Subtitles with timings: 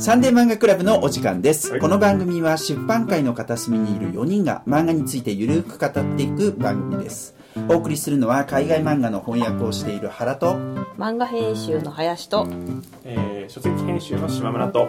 [0.00, 7.34] サンデー漫画クラブのお時間です、この番組は出版界の片隅にいる4人が漫画についてゆるく語っていく番組です。
[7.68, 10.54] お送りするのは海外漫画の翻訳をしている原と
[10.96, 12.48] 漫画編集の林と
[13.04, 14.78] えー書籍編集の島村と。
[14.78, 14.88] よ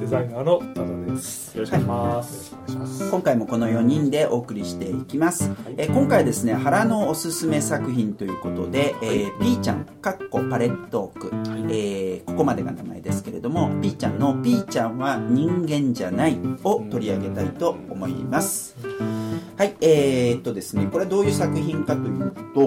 [0.00, 1.58] デザイナーのダダです。
[1.58, 3.10] ろしくお願いします、お願いします。
[3.10, 11.30] 今回もこの4人でお送りしていきます、えー今回はですね原のおすすめ作品ということで、えー、ピーちゃんかっこパレットーク、
[11.72, 18.76] えーここまでが名前ですけれどもピーちゃんの「ピーちゃんは人間じゃない」を取り上げたいと思います。
[19.56, 19.74] はい。
[19.80, 22.66] えー、っとですねこれはどういう作品かというと、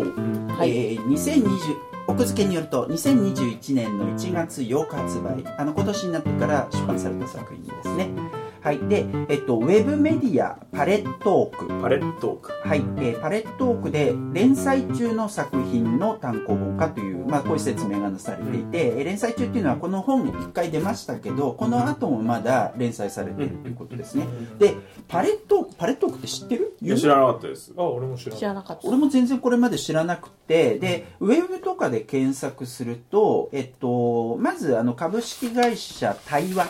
[0.53, 0.71] はい。
[0.71, 5.45] えー2020奥付けによると2021年の1月8日発売。
[5.59, 8.38] あの今年になってから出版された作品ですね。
[8.61, 8.79] はい。
[8.87, 11.81] で、えっと、ウェブメディアパレットーク。
[11.81, 12.51] パレットーク。
[12.67, 24.27] はい、えーパレットークで連載中の作品の単行本化という、まあ、こういう説明がなされていて、えー連載中っていうのはこの本1回出ましたけどこの後もまだ連載されているということですね。
[24.57, 24.75] で
[25.07, 26.75] パレットークパレットークって知ってる？
[26.81, 27.73] いや知らなかったです。
[27.77, 28.39] あ、俺も知らない。
[28.39, 28.87] 知らなかった。
[28.87, 36.67] 俺も全然これまで知らなくてでウェブとかで検索すると、えっと、まずあの株式会社対話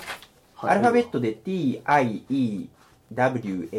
[0.62, 2.68] アルファベットで TIEWA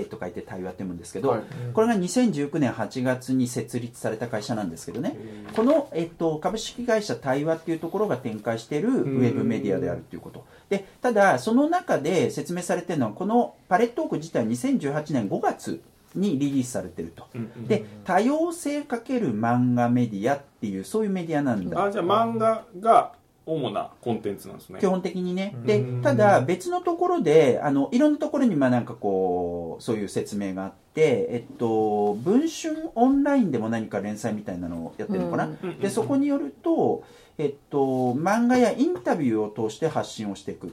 [0.09, 1.43] と書いて対話って読むんですけど、はい
[1.73, 5.17] これが2019年8月に設立された会社なんですけどね、
[5.55, 10.45] この、えっと、株式会社対話っていうところが展開しているウェブメディアであるということ。
[10.69, 15.81] で、ただ、その中で説明されてるのは、このパレットーク自体2018年5月
[16.15, 17.27] にリリースされてると。
[17.35, 21.85] うんうんで、多様性かける漫画メディアっていう、そういうメディアなんだ。
[21.85, 23.13] あじゃあ漫画が
[23.51, 24.79] 主なコンテンツなんですね。
[24.79, 25.57] 基本的にね。
[25.65, 35.47] でうん、ただ別のところで、あの、いろんなところにまあなんかこう、そういう説明があって、えっと、文春オンラインでも何か連載みたいなのをやってるのかな。
[35.47, 35.79] うん。
[35.81, 37.03] で、そこによると、
[37.39, 40.71] えっと、漫画やインタビューを通して発信をしていくっ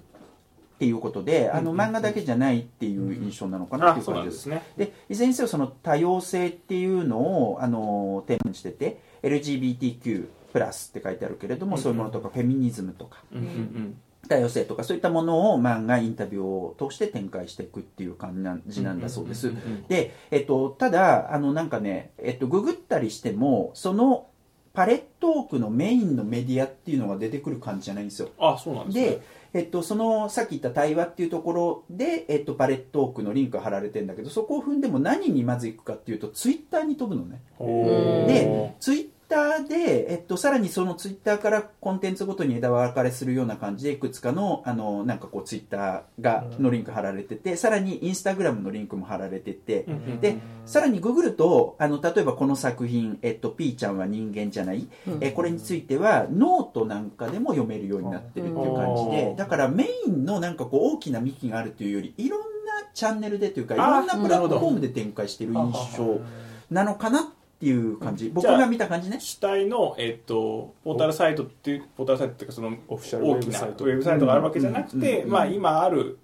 [0.80, 4.44] ていうことで、あの、漫画だけじゃないっていう印象なのかなってあそういう感じです。
[4.44, 4.50] す。
[4.50, 4.91] なんでね。
[4.91, 11.81] でいずれにせよその多様性っていうのをあのテーマにしてて LGBTQ+ プラスって書いてあるけれども、うん。
[11.81, 13.40] そういうものとかフェミニズムとかうん。
[13.40, 13.97] うん。
[14.28, 19.53] 多様性とかそういったものを漫画インタビューを通して展開していくっていう感じなんだそうです、
[19.88, 24.28] で、えっと、ただあのなんかね、えっと、ググったりしてもその
[24.74, 28.30] パレットークのメインのメディアっていうのが出てくる感じじゃないんですよ。
[28.38, 29.06] あそうなんですね。
[29.06, 29.22] で、
[29.53, 37.41] えっと、そのさっき言った対話っていうところで、えっと、パレットークのリンクが貼られてるんだけどそこを踏んでもなににまず行くかっていうとツイッターに飛ぶのね。
[37.59, 49.85] でツイッターで、えっと、さらにそのツイッターからコンテンツごとに枝分かれするような感じでいくつかのあのなんかこうツイッターがのリンク貼られててさらにインスタグラムのリンクも貼られてて、
[50.21, 54.88] でさらにググるとあの例えばこの作品「えっと、ピーちゃんは人間じゃない」
[55.21, 59.35] えこれについてはノートなんかでも読めるようになってるっていう感じでうん。
[59.35, 62.45] だからメインのなんかこう大きな幹があるというよりいろんな
[62.94, 66.19] チャンネルでというかいあろんなプラットフォームで展開してる印象
[66.71, 68.29] なのかなっていう感じ。
[68.29, 69.19] 僕じゃあが見た感じね。
[69.19, 74.25] 主体の、えっと、ポータルサイトっていうポータルサイトっていうかそのオフィシャル大きなウェブサイト。
[74.25, 75.31] があるわけじゃなくて、うん。
[75.31, 76.19] まあ、今ある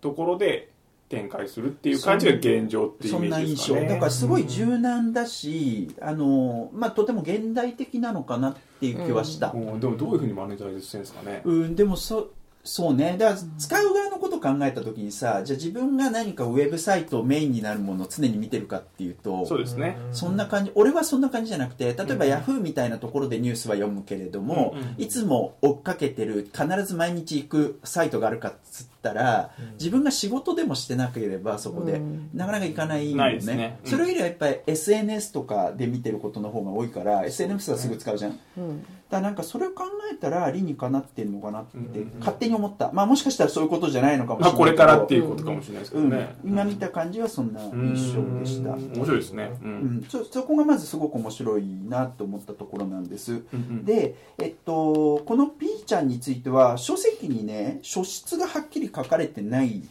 [0.00, 0.70] ところで
[1.08, 3.86] 展開するっていう感じが現状っていうイメそんな印ージですかね。
[3.86, 3.94] 象。
[3.94, 9.80] だからすごい柔軟だしあの、まあ、とても現代的なのかなっていう気はした、うん。
[9.80, 11.42] でもどういうふうにマネタイズしてるんですかね。
[11.44, 12.30] うん、でもそ
[12.64, 13.16] そうね。
[13.18, 19.96] だから使う側のことを考えた時にさじゃあ自分が何かウェブサイトをメインになるものを常に見てるかっていうとそうですね。
[20.12, 24.94] そんな感じ俺はそんな感じじゃなくて例えばヤフーみたいなところでニュースは読むけれども、うんうん。
[24.98, 32.30] いつも追っかけてる必ず毎日行くサイトがあるかっつったら、自分が仕事でもしてなければそこで、うん。
[32.32, 33.38] なかなか行かないよね。
[33.40, 33.78] ね。
[33.84, 33.90] うん。
[33.90, 38.80] それよりはやっぱり SNS とかで見てることの方が多いから、SNS はすぐ使うじゃん、うん。
[38.80, 41.76] だからなんかそれを考えたら理にかなってんのかなって
[42.20, 46.10] 勝手に思った、まあもしかしたらそういうことじゃないのかもしれないこれからっていうことかもしれないですけうん。
[46.10, 48.92] どね、今見た感じはそんな印象でした、うん。
[48.92, 49.52] 面白いですね。
[49.62, 49.72] ううん。
[49.98, 53.84] ん、そそこがまずすごく面白いなと思ったところなんです、うんうん。
[53.84, 59.82] で、えっと、この P ちゃんについては書籍にね書質がはっきり書かれてない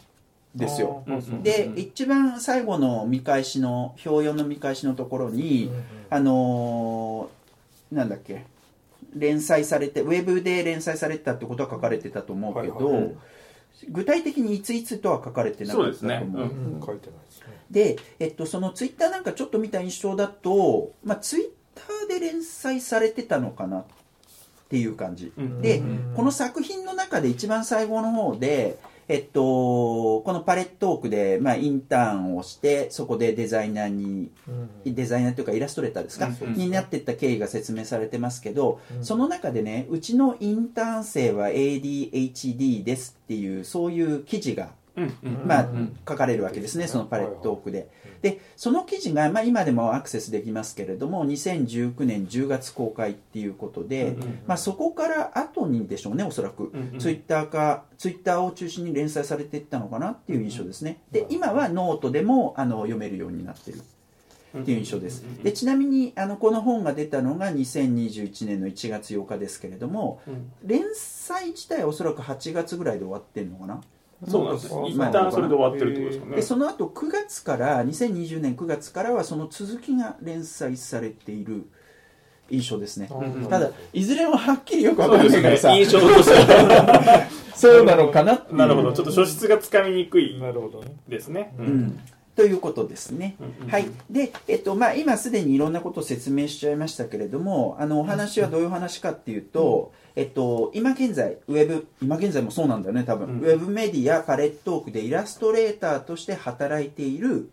[0.55, 1.03] ですよ。
[1.43, 5.71] で一番最後の見返しの表4の見返しのところに、
[6.09, 7.41] あのー
[7.91, 8.45] なんだっけ
[9.13, 13.15] 連載されてウェブで連載されてたってことは書かれてたと思うけど、はいはい。
[13.89, 16.07] 具体的にいついつとは書かれてなかったと思う。
[16.07, 16.21] そうですね。
[16.33, 16.85] うんうん。
[16.85, 17.47] 書いてないですね。
[17.69, 23.83] で、えっと、そのツイッターなんかちょっと見た印象だと、まあ、ツイッターで連載されてたのかなっ
[24.69, 28.77] ていう感じ、うんでうんこの作品の中で一番最後の方で、
[29.07, 34.93] えっと、このパレットオークで、まあ、インターンをしてそこでデザイナーにうん。
[34.93, 36.53] デザイナーというかイラストレーターですか、うん。
[36.53, 39.05] になっていった経緯が説明されてますけど、うん。
[39.05, 44.69] その中でねうちのインターン生は ADHD ですっていうそういう記事が
[45.45, 47.89] まあうん、書かれるわけですね、そのパレットオークで。
[48.21, 61.01] で、その記事が、まあ、今でもアクセスできますけれども、2019年10月公開っていうことで、うんうんまあ、そこから後にでしょうね、おそらく、うんうんツイッターか、ツイッターを中心に連載されていったのかなっていう印象ですね。
[61.11, 63.81] で、今はノートでもあの読めるようになってる
[64.59, 65.23] っていう印象です。
[65.43, 70.51] で、ちなみに、あの、この本が出たのが2021年の1月8日ですけれども、うん。
[70.63, 73.81] 連載自体はおそらく8月ぐらいで終わってるのかな
[74.29, 74.75] そうなんです。
[74.75, 76.35] ね一まあ旦それで終わってるってことですよね。
[76.35, 81.67] でその後9月から2020年9月からはその続きが連載されている
[82.49, 83.09] 印象ですね。
[83.11, 83.45] うん。
[83.47, 85.61] ただいずれもはっきりよくわそうでかんないからさ。
[85.61, 88.93] すね 印象としてはそうなのかななるほど。
[88.93, 90.93] ちょっと書質がつかみにくいなるほどね。
[91.07, 91.53] ですね。
[91.57, 91.99] ううん
[92.35, 93.35] ということですね、
[93.67, 93.87] はい。
[94.09, 103.39] で、えっとまあ、今すでにいろんなことを説明しちゃいましたけれどもあのお話はどういう話かっていうと、えっと、今現在ウェブ今現在もそうなんだよね多分、うん。
[103.39, 107.49] ウェブメディアパレットークでイラストレーターとして働いている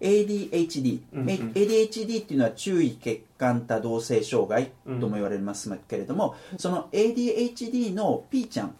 [0.00, 1.26] ADHD、うんうん。
[1.28, 8.74] ADHD っていうのは注意欠陥多動性障害とも言われますけれども、その ADHD の P ちゃん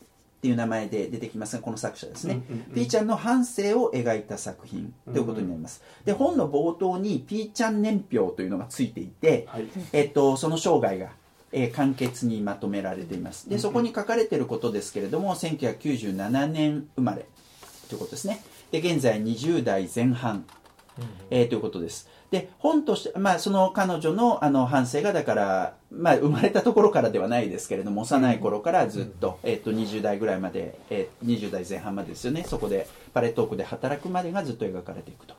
[0.44, 2.74] っていう名前で出てきますがこの作者ですね、うんうんうん。
[2.74, 9.66] P ちゃんの半生を描いた作品ということになります、で本の冒頭に P ちゃん年表というのがついていて、はい。
[9.94, 11.12] えっと、その生涯が、
[11.50, 13.48] えー簡潔にまとめられています。
[13.48, 17.24] でそこに書かれていることですけれども1997年生まれ
[17.88, 18.42] ということですね。
[18.70, 20.44] で現在20代前半、
[21.30, 35.36] えーということですで本として、まあ、その彼女のあの反省がだから、まあ、生まれたところからではないですけれども幼い頃からずっと,、えー、と20代ぐらいまで、えー20代前半までですよねそこでパレットークで働くまでがずっと描かれていくと。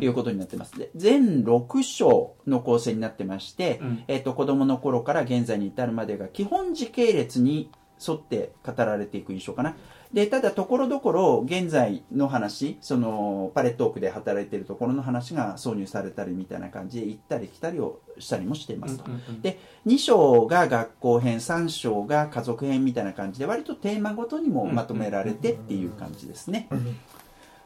[0.00, 0.78] いうことになってます。
[0.78, 7.70] で全6章の構成になってまして、うんえっと子供の頃から現在に至るまでが基本時系列に
[8.06, 9.76] 沿って語られていく印象かな。
[10.12, 18.98] でただところどころ現在の話そのパレットークで働いているところの話が挿入されたりみたいな感じで行ったり来たりをしたりもしています。
[18.98, 19.04] と。
[19.40, 26.68] で2章が学校編3章が家族編みたいな感じで割とテーマごとにもまとめられてっていう感じですね。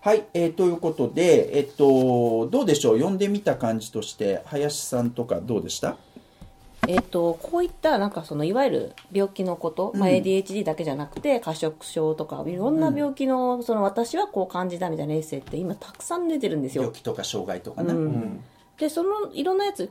[0.03, 2.99] はい、えーということで、えっと、どうでしょう？
[2.99, 5.97] 読んでみた感じとして林さんとかどうでした？
[6.89, 16.83] えっと、こういったなんかそのいわゆる病気のこと、まあ、うん ADHD だけじゃなくて過食症とかいろんな病気のその私はこう感じたみたいなエッセイって今たくさん出てるんですよ。
[16.83, 18.05] 病気とか障害とかな、うん。
[18.05, 18.45] うん。
[18.79, 19.91] でそのいろんなやつ、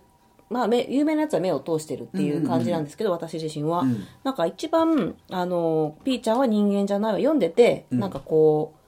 [0.49, 4.05] まあ、目有名なやつは目を通してるっていう感じなんですけど、私自身は、うん。
[4.23, 7.99] なんか一番あのピーちゃんは人間じゃないわ読んでて、うん。
[7.99, 8.82] なんかこうあ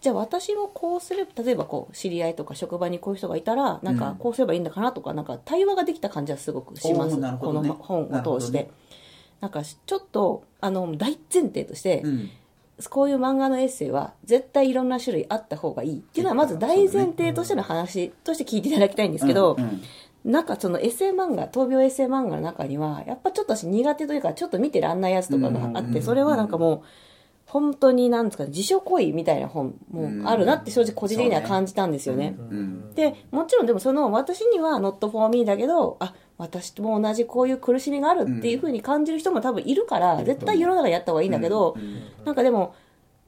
[0.00, 8.58] じゃあ私もこうすれば例えばこう知り合いとか職場にこういう人がいたらなんかこうすればいいんだかなとかなんか対話ができた感じはすごくします、おーなるほこの本を通して。
[8.58, 8.70] なね
[9.40, 12.30] なんかちょっとあの大前提として、うん。
[12.88, 19.82] こういう漫画のエッセイは絶対いろんな種類あった方がいいっていうのはまず大前提としての話として聞いていただきたいんですけど、うんうん。
[20.24, 26.82] なんかそのエッセイ漫画闘病エッセイ漫画の中にはやっぱちょっと私苦手というかちょっと見てらんないやつとかがあってそれはなんかもう
[27.50, 32.36] 本当になんですかね自傷行為みたいな本もあるなって正直個人的には感じたんですよね。
[32.38, 41.76] うんでもちろんでもその私には not for me だけどあ私とも同じこういう苦しみがあるっていうふうに感じる人も多分いるから絶対世の中でやった方がいいんだけど
[42.24, 42.74] なんかでも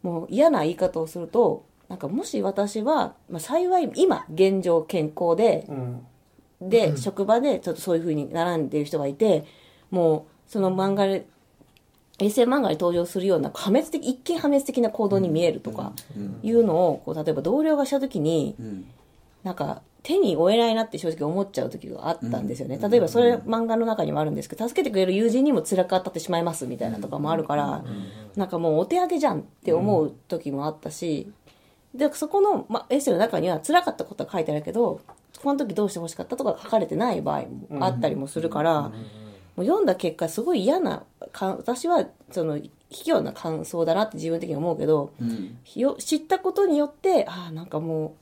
[0.02, 6.06] もう嫌な言い方をするとなんかもし私は、まあ、幸い今現状健康でうん。
[6.68, 9.44] で、職場でちょっとそういう風に並んでいる人がいて、
[9.90, 11.26] もう、その漫画で、
[12.22, 15.92] 衛星漫画に登場するような破滅的、一見破滅的な行動に見えるとか、
[16.42, 18.84] いうのを、こう、例えば同僚がした時に、うん。
[19.42, 22.78] なんか、手に負えないなって正直思っちゃう時があったんですよね。
[22.82, 27.84] 例えばそれ漫画の中にもあるんですけど、助けてくれる友人にも辛く当たってしまいますみたいなとかもあるから、
[28.34, 31.30] なんかもうお手上げじゃんって思う時もあったし、
[31.94, 35.00] で、そこの、ま、エッセイの中には辛かったことは書いてあるけど、
[35.40, 38.90] この時どうしてほしかったとか書かれてない場合もあったりもするから、
[39.62, 45.58] もう読んだ結果すごい嫌なか私はその卑怯な感想だなって自分的に思うけど、うん。
[45.76, 48.16] よ知ったことによってああなんかも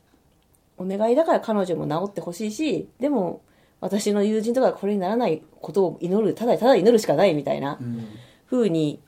[0.79, 3.43] うお願いだから彼女も治ってほしいしでも
[3.81, 8.07] 私の友人とかがこれにならないことを祈るただただ祈るしかないみたいなうん。
[8.49, 9.01] 風に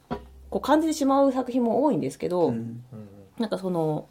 [0.50, 2.82] こう感じてしまう作品も多いんですけど、うん。
[3.38, 4.08] なんかその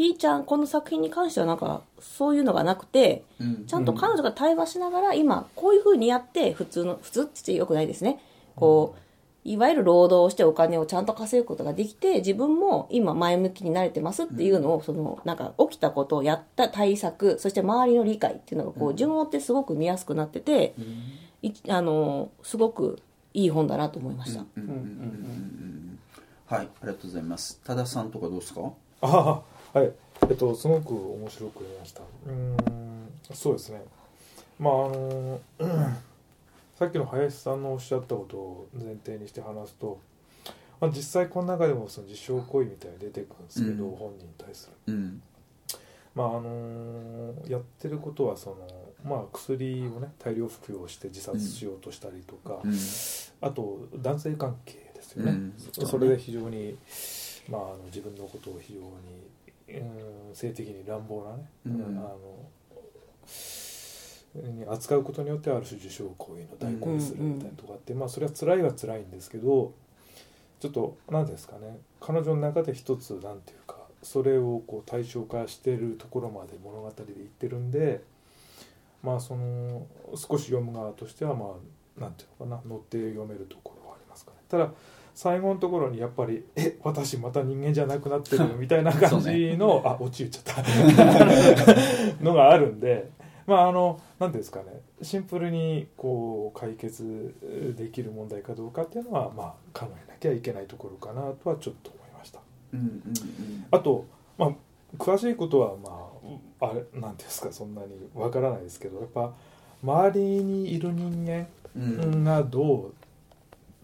[0.00, 3.66] ピーちゃんこの作品に関してはなんかそういうのがなくてうん。
[3.66, 8.18] ちゃんと彼女が対話しながら今こういう風にやって普通の普通って言ってよくないですね。
[8.56, 9.00] こう
[9.42, 20.74] いわゆる労働をしてお金をちゃんと稼ぐことができて、自分も今前向きになれてますっていうのを、その、なんか起きたことをやった対策、そして周りの理解っていうのが、こう、順を追ってすごく見やすくなってて、
[21.40, 22.98] いあの、すごく
[23.32, 24.40] いい本だなと思いました。
[24.40, 24.46] はい
[26.50, 27.62] ありがとうございます。
[27.64, 28.60] 多田さんとかどうですか？
[29.00, 29.40] ああ
[29.72, 29.92] はい。
[30.28, 32.00] えっとすごく面白く読みました。
[32.00, 32.56] うーん
[33.32, 33.82] そうですね。
[34.58, 35.70] まああのうん
[36.76, 40.00] さっきの林さんのおっしゃったことを前提にして話すと、
[40.80, 43.96] まあ、実際この中でもその実証行為みたいに出てくるんですけど、うん。
[43.96, 44.94] 本人に対する。
[44.94, 45.22] うん。
[46.16, 48.56] まああのやってることはその
[49.04, 52.74] まあ薬をね大量服用して自殺しようとしたりとか、うん。
[53.40, 55.54] あと男性関係ですよね、うん。
[55.56, 56.76] そそれで非常に、
[57.48, 58.86] まあ、あの自分のことを非常に、
[59.78, 61.98] うん、性的に乱暴なね、うん。
[61.98, 62.18] あの
[64.34, 69.72] に扱うことによってある種受賞行為の代行にするみたいなとこあって、まあそれは辛いは辛いんですけど
[70.60, 78.02] ちょっと何ですかね彼女の中で一つなんていうかそれをこう対象化してるところまで物語で言ってるんで
[79.02, 81.46] まあその少し読む側としてはま
[81.98, 84.36] あなんていうのかな乗って読めるところはありますかね。
[84.48, 84.70] ただ
[85.22, 92.24] 最後のところにやっぱり「え私また人間じゃなくなってる」 みたいな感じの、あ落ち言っちゃった。
[92.24, 93.10] のがあるんで
[93.46, 94.80] まああのなんていうんですかね。
[95.02, 97.34] シンプルにこう解決
[97.76, 102.40] できる問題かどうかっていうのはまあ考えなきゃいけないところかなとはちょっと思いました。
[102.72, 103.02] うんうんうん。
[103.70, 104.06] あと、
[104.38, 104.52] まあ、
[104.96, 106.08] 詳しいことはま
[106.62, 109.34] ああれなんていうんですかそんなにわからないですけどやっぱ
[109.82, 111.46] 周りにいる人間
[111.76, 112.24] うん。
[112.24, 112.94] がどう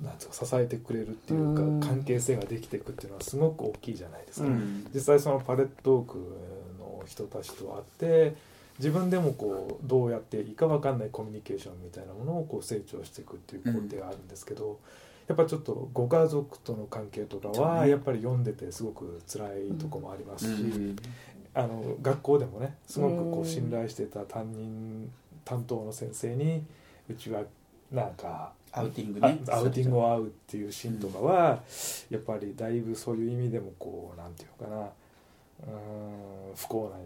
[0.03, 1.81] なんうか支えてくれるっていうかうん。
[1.81, 4.87] 関係性ができていくっていうのはすごく大きいじゃないですか、うん。
[4.95, 6.19] 実際そのパレットーク
[6.79, 7.83] の人たちと会っ
[8.31, 8.37] て
[8.79, 14.79] 自分でもこうどうやっていいか分かんないコミュニケーションみたいなものをこう成長していくっていう工程があるんですけど、
[15.29, 20.97] やっぱちょっとご家族との関係とかはやっぱり読んでてすごく辛いとこもありますし、うん。
[21.55, 23.43] あの学校でもねすごくこうん。
[23.43, 25.11] う信頼してた担任
[25.45, 26.63] 担当の先生に
[27.09, 27.43] うちは
[27.91, 31.63] なんかアウティングあねアウティングを会うっていうシーンとかは、
[32.11, 34.83] やっぱりだいぶそういう意味でもこうなんていうのかな。
[34.83, 35.73] うー
[36.53, 36.97] ん不幸な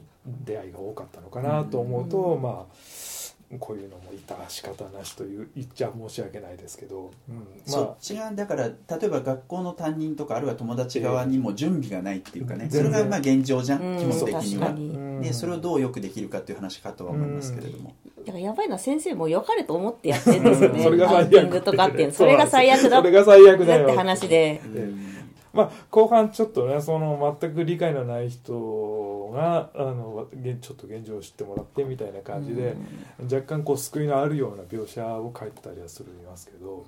[0.45, 2.43] 出会いが多かったのかなと思うと、うん。
[2.43, 12.71] まあこういうのもいた仕方なしという言っちゃ申し訳ないですけど、うん、そっまちがだから例えば学校の担任とかあるいは友達側にも準備がないっていうかね、うん。
[12.71, 13.99] それがまあ現状じゃん、うん。
[13.99, 15.21] 基本的には。
[15.21, 17.95] でそれをどうよくできるかっていう話かとは思いますけれども、
[18.31, 20.83] だからやばいのは先生も良かれと思ってやってるんですよね。
[20.85, 22.11] それが最悪とかって。
[22.13, 24.61] それが最悪だそれが最悪だよって話で。
[24.65, 25.11] うん
[25.53, 32.77] まあ、後半ちょっとねその全く理解のない人があの現ちょっと現状を知ってもらってみたいな感じで、
[33.25, 36.87] 若干こう救いのあるような描写を書いてたりはするいますけど、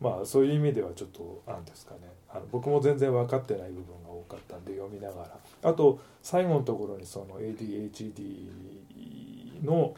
[0.00, 2.00] まあ、そういう意味ではちょっと何ですかね
[2.30, 5.24] あの僕も全然分かってない部分が多かったんで読みなが
[5.62, 8.46] らあと最後のところにその ADHD
[9.62, 9.94] の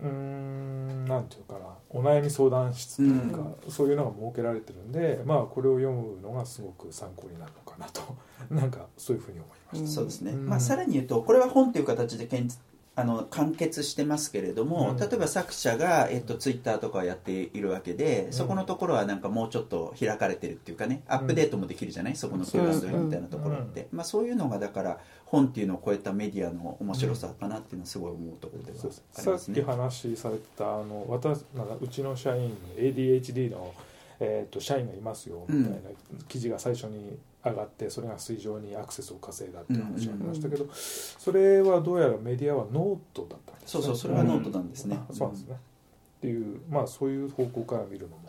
[0.00, 1.60] うーんなんていうかな。
[1.90, 8.02] お悩み相談室というか、そういうのが設けられてるんでまあこれを読むのがすごく参考になるのかなと。
[8.50, 9.80] なんかそういうふうに思いました。
[9.80, 9.88] うん。
[9.88, 10.46] そうですね、うん。
[10.46, 12.48] まあ、さらに言うとこれは本という形でけん
[12.94, 14.96] あの完結してますけれども、うん。
[14.96, 18.32] 例えば作者が、えっと、ツイッターとかをやっているわけで、ん。
[18.32, 24.98] そこのところはなんかもうちょっと開かれてるっていうかねアップデートもできるじゃない、そこの Q&A みたいなところって、まあ、そういうのがだから
[25.30, 29.62] 本っていうのを超えたメディアの面白さかなっていうのはすごい思うところではそうですありさっき。
[29.62, 33.74] 話されてたあの私なんかうちの社員 ADHD の、
[34.20, 35.44] えー、と社員がいますよ。
[35.48, 35.72] みたい。
[35.74, 35.78] な
[36.28, 44.98] 記事が最初に上がってそれが水上にアクセスを稼いだっていう話がありましたけど、それはどうやらメディアはノートだったんですそうそうそれはノートなんですね。
[44.98, 48.27] あそうですね、っていうまあそういう方向から見るのも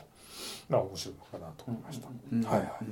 [0.70, 2.88] まあ面白いのかなと思いました、うんはいはい、うん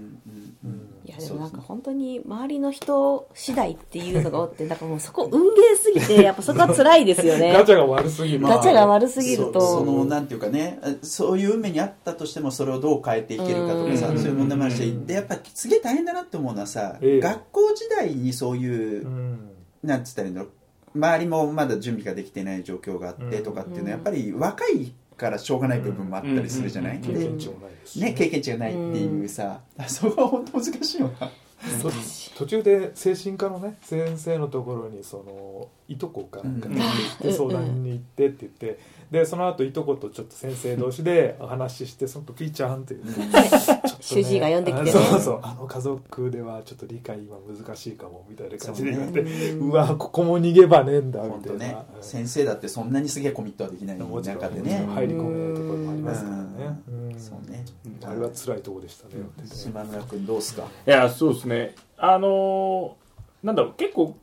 [0.66, 7.54] うんうんいやでもなんか本当に周りの人次第っていうのがおって、 なんかもうそこ運ゲーすぎて、やっぱそこは辛いですよね。
[7.56, 9.62] ガチャが悪すぎる、まあガチャが悪すぎると。
[9.62, 14.18] そそのなんていうかねそういう運命にあったとしてもそれをどう変えていけるかとかさうん。
[14.18, 17.20] そういう問題もあるしでやっぱすげえ大変だなって思うのはさ、ええ。
[17.22, 19.40] 学校時代にそういう、うん。
[19.84, 20.52] なんつったらいいんだろう。
[20.96, 28.00] 周りもまだ準備ができてない状況があってとかっていうのはやっぱり若いからしょうがない部分もあったりするじゃない、経験値もないですし。
[28.00, 31.30] ね、経験値がないっていうさ、 そこは本当難しいよな。
[31.82, 31.92] と
[32.38, 38.80] 途中で精神科のね先生のところにそのいとこかなんかに行ってうん相談に行ってって言って
[39.12, 43.14] でその後いとことちょっと先生同士でお話ししてそのとピーちゃんっていうね
[44.02, 44.84] 主治医が呼んできて。
[44.84, 45.40] ねそうそう。
[45.44, 56.44] あの家族ではちょっと理解今難しいかもみたいな感じで言われてう,、わここも逃げ場ねえんだみたいな、本当ねうん先生だってそんなにすげえコミットはできないもちろん中でね入り込めないところもありますからね、
[56.90, 57.08] うん。
[57.14, 57.20] うん。
[57.20, 57.66] そうね。
[58.04, 60.64] あれは辛いところでしたね、島村君どうすか？
[60.86, 61.76] いやそうですね。
[61.98, 63.08] あのー
[63.44, 64.18] なんだろう結構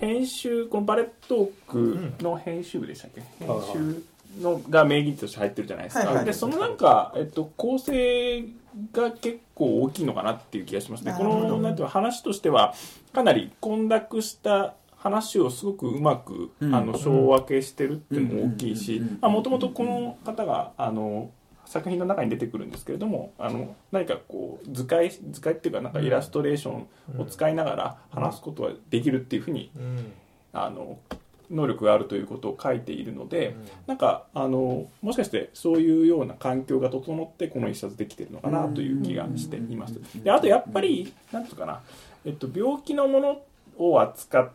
[0.00, 4.02] 編集このバレットークの編集部でしたっけ、編集
[4.40, 6.24] のが名義として入ってるじゃないですか、はいはい。
[6.24, 8.44] でそのなんか、えっと、構成
[8.92, 11.14] が結構大きいのかなっていう気がしますね。
[11.16, 12.74] このなんていうの話としては
[13.12, 16.74] かなり混濁した話をすごくうまく、うん。
[16.74, 21.30] あの小分けしてるっていうのも大きいしもともとこの方があの
[21.68, 30.12] 作品の中に出てくるんですけれどもあの何かこう図解図解っていうかなんかイラストレーションを使いながら話すことができるっていうふうにうん
[30.52, 30.98] あの
[31.50, 39.94] 能力があるということを書いているので、なんかあのもしかしてそういうような環境が整ってこの一冊できてるのかなという気がしています。
[40.22, 41.82] であとやっぱりなんていうかな、
[42.24, 43.42] えっと、病気のもの
[43.78, 44.50] を扱っ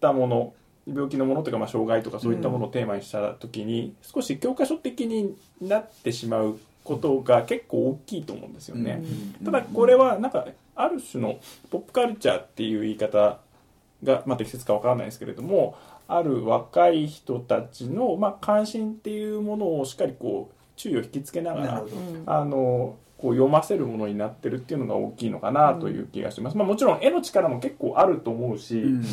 [0.00, 0.54] たもの
[0.86, 9.02] 病気のものというかまあ障害とかそういったものをテーマにした時に少し教科書的になってしまうことが結構大きいと思うんですよね。
[9.44, 11.38] ただこれはなんかある種の
[11.70, 13.38] ポップカルチャーっていう言い方
[14.02, 15.76] が、まあ、適切かわからないですけれども
[16.08, 21.84] ある若い人たちの、まあ、関心っていうものをしっかりこう注意を引きつけながら
[22.26, 29.04] あのこう読ませるものになってるっていうのが大きいのかなという気がします、まあ、もちろん絵の力も結構あると思うし、うん。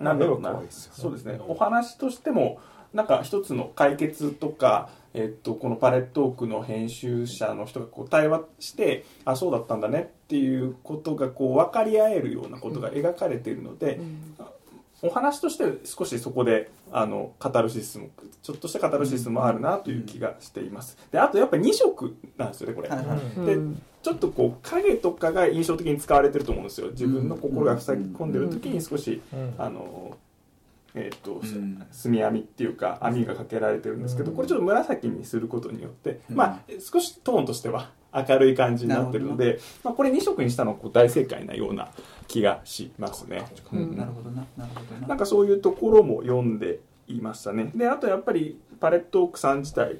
[0.00, 0.52] なんだろうな。
[0.52, 0.66] ね。
[0.68, 1.38] そうですね。
[1.46, 2.58] お話としても
[2.92, 14.00] なんか一つの解決とか、えっと、このパレットークの編集者の人がこう対話してあそうだったんだねっていうことがこう分かり合えるようなことが描かれているので、
[15.02, 18.08] お話として少しそこであのカタルシスも
[18.42, 20.98] ちょっとしたカタルシスもあるなという気がしています。
[21.10, 23.82] であとやっぱり2色なんですよねこれ、はいはいでうん。
[24.02, 26.90] ちょっとこう影とかが印象的に使われてると思うんですよ。
[26.90, 29.54] 自分の心が塞ぎ込んでる時に少し、うん。
[29.58, 30.16] あの
[30.94, 31.86] えーとん。
[31.90, 34.36] 墨網っていうか網がかけられてるんですけど、うん。
[34.36, 36.36] これちょっと紫にすることによって、うん。
[36.36, 41.90] まあ少しトーンとしては明るい感じになってるので、まあ、これ2色にしたのはこう大正解なような
[42.26, 43.44] 気がしますね。
[43.72, 43.96] うん。
[43.96, 44.44] なるほどな。
[44.56, 45.08] なるほどな。
[45.08, 47.70] なんかそういうところも読んでいましたね。
[47.74, 49.98] で、あとやっぱりパレットオークさん自体、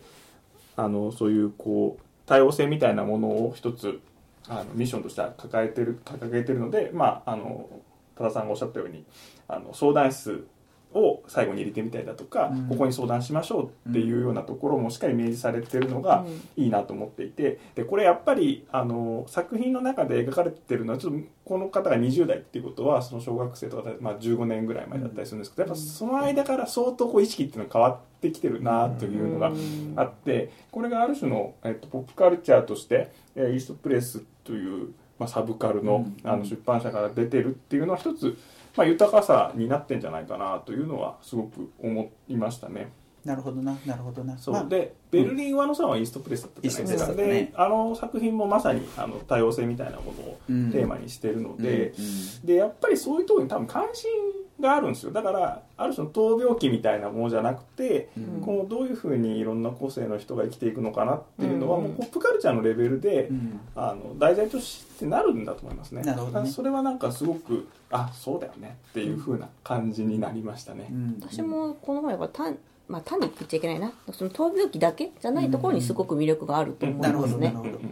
[0.77, 4.01] あの、そういうこう、多様性みたいなものを一つ、
[4.49, 7.69] あの、ミッションとしては抱えてる、掲げてるので、まあ、あの、
[8.17, 9.05] 多田さんがおっしゃったように、
[9.49, 10.47] あの、相談室
[10.95, 12.69] を最後に入れてみたりだとか、うん。
[12.69, 16.25] ここに相談しましょうっていうようなところもしっかり明示されてるのが
[16.57, 29.53] いいなと思っていてでこれやっぱりあの作品の中で描かれてるのはちょっとこの方が20代っていうことはその小学生とかで、まあ、15年ぐらい前だったりするんですけどやっぱその間から相当こう意識っていうのが変わってきてるなというのが
[29.97, 38.37] あってこれがある種の、えっと、ポップカルチャーとしてえーイーストプレスという、まあ、サブカルのあの出版社から出てるっていうのは一つ、
[38.77, 42.93] まあ、豊かさになってんじゃないかなというのはすごく思いましたね。
[43.25, 44.39] なるほどななるほどな。
[44.39, 47.17] そう、まあでベルリン・ワノさんはイーストプレスだったじゃないですか、ね。
[47.17, 50.73] であの作品もまさにあの多様性みたいなものをうん。
[50.73, 52.47] テーマにしてるので、うん。
[52.47, 54.11] でやっぱりそういうところに多分関心
[54.61, 55.13] があるんですよ。
[55.13, 58.41] だからある種の闘病期みたいなものじゃなくて、うん。
[58.41, 61.85] このどういうふうにいろんな個性の人が生きていくのかなっていうのは、うん。
[61.85, 63.61] もうポップカルチャーのレベルで、うん。
[63.75, 66.03] あの題材としてなるんだと思いますね。
[66.03, 66.43] なるほど。
[66.43, 71.21] ねそれはなんかすごくあそうだよねっていうふうな感じになりましたね、うん。
[71.21, 73.93] 私もこの前は単,、まあ、単に言っちゃいけないな。
[74.13, 77.89] その闘病期だけじゃないところにすごく魅力があると思ないるほますねどなるほど。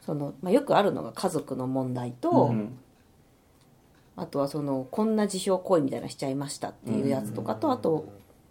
[0.00, 2.78] その、まあ、よくあるのが家族の問題と、うん
[4.20, 8.06] あとはそのこんな自傷行為みたいなのしちゃいましたっていうやつとかと、あと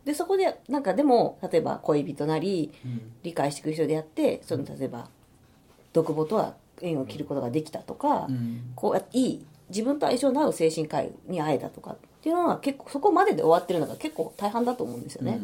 [0.05, 2.71] でそこでなんかでも例えば恋人なり
[3.23, 5.09] 理解してくる人であってその例えば
[5.93, 8.71] 独房とは縁を切ることができたとか、うん。
[8.75, 15.41] こうやいい自分と相性の合う精神科医に会えたとかっていうのは結構そこまでで終わってるのが結構大半だと思うんですよね、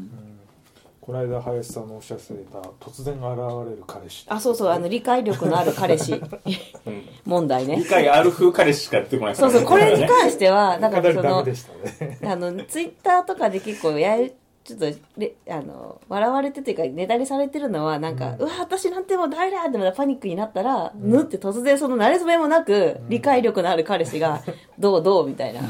[1.06, 3.24] この間林さんのおっしゃっていた突然現
[3.70, 6.14] れる彼氏あそうそうあの理解力のある彼氏。
[6.88, 7.04] うん。
[7.26, 7.76] 問題ね。
[7.76, 14.86] 理解ある風彼氏しか出てこないそうそうこれにね関してはなりからそのあのツイッターとかで結構やるちょっと
[15.18, 24.42] れあの笑われてというかネタにされてるのはなんか、うわ私なんてもうダメだってまたパニックになったら、ぬって突然その慣れ初めもなく、理解力のある彼氏が
[24.84, 25.62] どうどうみたいな。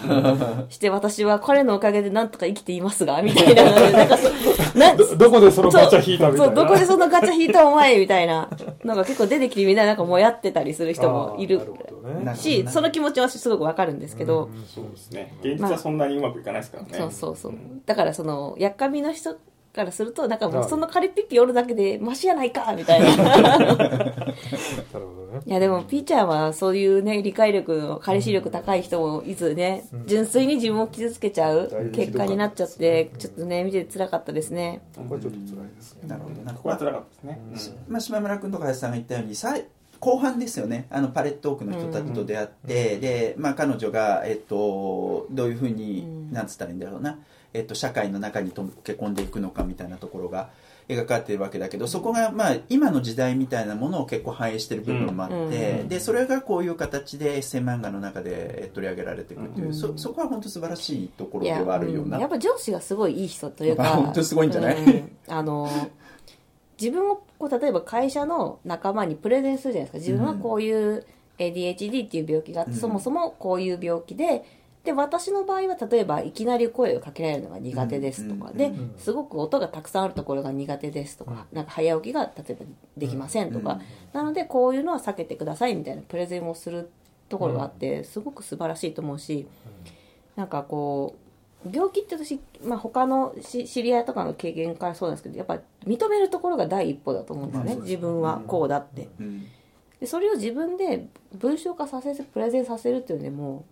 [0.69, 3.63] して私は彼のおかげでなんとか生きていますがみたいな。
[3.63, 4.29] のでなんかそ
[4.77, 6.47] などどこでそのガチャ引いたみたいな。
[6.47, 8.49] そうどこでそのガチャ引いたお前みたいな。
[8.83, 11.61] のが結構出てきてみんななんかもやってたりする人もいる。
[12.35, 15.33] しその気持ちはすごくわかるんですけど、そうですね。
[15.41, 17.53] 現実はそんなにうまくいかないですからね、そうそうそう。
[17.85, 19.37] だからそのやっかみの人
[19.73, 23.17] からするとなんかもうそのカリピッピおるだけでマシやないかみたいな。
[23.17, 25.41] なるほどね。
[25.45, 34.81] いやでもピーちゃんはそういうね理解力の彼氏力高い人もいつね、純粋に自分を傷つけちゃう結果になっちゃってちょっとね見てて辛かったですね。
[34.95, 36.07] ここはちょっと辛いですね。
[36.07, 39.57] なるほどなここは辛かったですね、まあ、島村君とか林さんが言ったようにさ
[40.03, 40.85] 後半ですよね。
[40.89, 46.33] あのパレットオークの人たちと出会って、で、まあ、彼女が、えっと、どういうふうに、うん。
[46.33, 47.19] なんつったらいいんだろうな、
[47.53, 50.49] えっと、社会の中に溶け込んでいくのかみたいなところが
[50.89, 55.87] 描かれているわけだけどそこが、まあ、今の時代みたいなものを結構反映している部分もあって、うん。
[55.87, 59.73] でそれがこういう形でエッセイ漫画の中でえ取り上げられていくっていう、うん。
[59.73, 62.17] そそこは本当素晴らしいところではあるような。
[62.17, 62.21] うん。
[62.21, 64.75] やっぱ上司がすごいいい人というかまあ本当にすごいんじゃない？
[64.75, 65.11] うん。
[65.27, 65.69] あの
[66.79, 70.11] 自分をこう例えば会社の仲間にプレゼンするじゃないですか。
[70.11, 71.05] 自分はこういう
[71.37, 72.77] ADHD っていう病気があって、うん。
[72.77, 74.43] そもそもこういう病気で
[74.83, 82.65] で私の場合は例えばいきなり声をかけられるのが苦手ですとか、ですごく音がたくさんあるところが苦手ですとか、なんか早起きが例えば
[82.97, 83.79] できませんとか、
[84.11, 86.89] なのでこういうのは避けてくださいみたいなプレゼンをする
[87.29, 89.47] ところがあって、すごく素晴らしいと思うし、
[90.35, 91.15] なんかこ
[91.65, 99.07] う病気って私、まあ、他のし知り合いとかの経験からそうなんですけどやっぱ認めるところが第一歩だと思うんですよね、自分はこうだって。
[99.17, 99.45] うん。
[100.01, 103.63] でそれを自分で文章化させてプレゼンさせるっていうのでも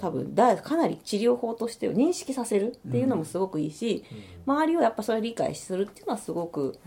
[0.00, 4.04] 多分だかなり治療法として認識させるっていうのもすごくいいし、
[4.46, 6.78] 周りをやっぱそれを理解するっていうのはすごく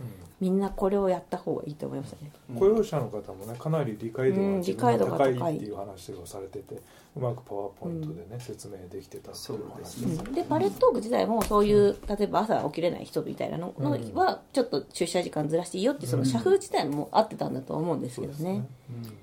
[0.41, 2.31] みんなこれをやった方がいいと思いましたね。
[2.57, 6.81] 雇用者の方もねかなり理解度がうん自分が高いっていう話をされてて
[7.15, 10.31] うまくパワーポイントでね、説明できてたっていう話そうですね。
[10.33, 18.37] でパレットーク自体もそういう例えば朝起きれない人みたいなののはちょっと出社時間ずらしていいよってその社風自体も合ってたんだと思うんですけどね。
[18.37, 19.22] そうですね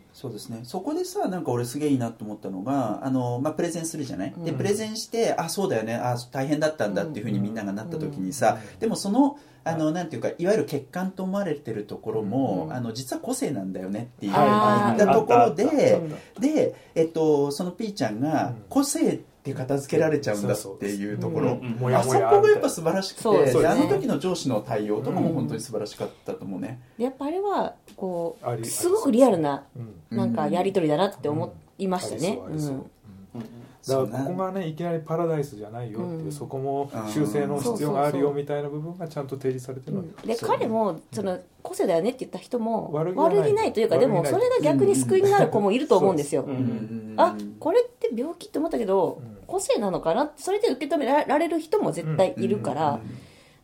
[0.65, 5.95] そこでさなんか俺すげえいいなと思ったのがあの、まあ、プレゼンするじゃない、でプレゼンしてあそうだよね。
[5.95, 16.01] あ大変だったんだっていうふうにみんながなった時にさ、でもそのあのなんていうかいわゆる欠陥と思われてるところも、あの実は個性なんだよねっていう言ったところで
[16.39, 18.65] で、えっと、その P ちゃんがうん。
[18.69, 21.59] 個性って片付けられちゃうんだっていうところ、
[21.97, 26.81] あそこがやっぱ素晴らしくてあの時の上司の対応とかも本当に素晴らしかったと思うね。
[26.99, 30.17] でやっぱあれはこうすごくリアルなうん。
[30.17, 32.39] なんかやり取りだなって思いましたね。
[32.43, 32.91] うありそう
[33.89, 36.33] だからここがねいきなりパラダイスじゃないよっていう、うん。
[36.33, 43.81] そこも修正の必要があるよみたいな部分がちゃんと提示されてるのよ、で彼もその個性だよねって言った人も悪気はないと。
[43.81, 46.43] いうかでもそれが逆に救いになる子もいると思うんですよ。
[46.43, 46.51] うん。
[46.51, 49.39] うんあこれって病気って思ったけどうん。
[49.47, 50.31] 個性なのかな？
[50.37, 53.01] それで受け止められる人も絶対いるから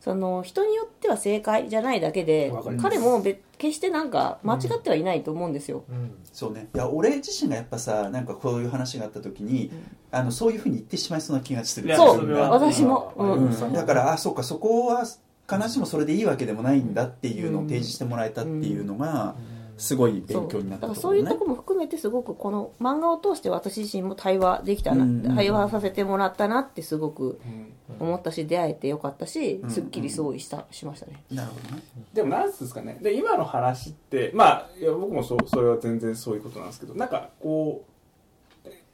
[0.01, 2.53] その人によっては正解じゃないだけで
[2.83, 5.85] 彼も別決してなんか間違ってはいないと思うんですよ。
[5.89, 6.15] うん。
[6.33, 6.69] そうね。
[6.75, 9.71] いや俺自身がやっぱさなんかこういう話があった時に、
[10.11, 11.97] あのそういうふうに言ってしまいそうな気がする。
[11.97, 12.33] そう。
[12.35, 13.33] 私も、うん。
[13.33, 13.49] うん。
[13.49, 13.73] うん。
[13.73, 15.05] だからあそうかそこは
[15.49, 19.37] 必ずしもそれでいいわけでもないんだっていうのを提示してもらえたっていうのが
[19.77, 27.73] すごいそう勉強になったそういうとこも含めてすごくこの漫画を通して私自身も対話できたな、うん対話させてもらったなってすごくうん。
[27.99, 31.23] 思ったし出会えてよかったしうんすっきりすごいしたしましたね。
[31.31, 31.83] なるほどね。
[32.13, 32.99] でもなんつうんですかね。
[33.01, 37.85] で今の話ってまあいや僕もそうそれは全然そういうことなんですけどなんかこ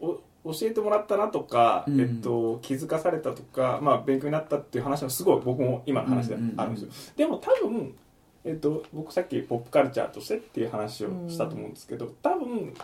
[0.01, 2.01] うお教えてもらったなとか、うん。
[2.01, 7.95] えっと、気づかされたとか、まあ、勉強になったっていう話はすごい僕も今の話であるんですよ、でも多分、
[8.45, 12.75] えっと、僕さっきポップカルチャーとしてっていう話をしたと思うんですけど、多分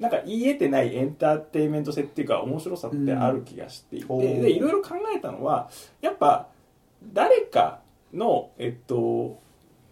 [0.00, 6.48] なんか言い得てないエンターテインメント性っていうか面白さってある気がしていて、でいろいろ考えたのはやっぱ
[7.12, 7.80] 誰か
[8.12, 9.38] のえっと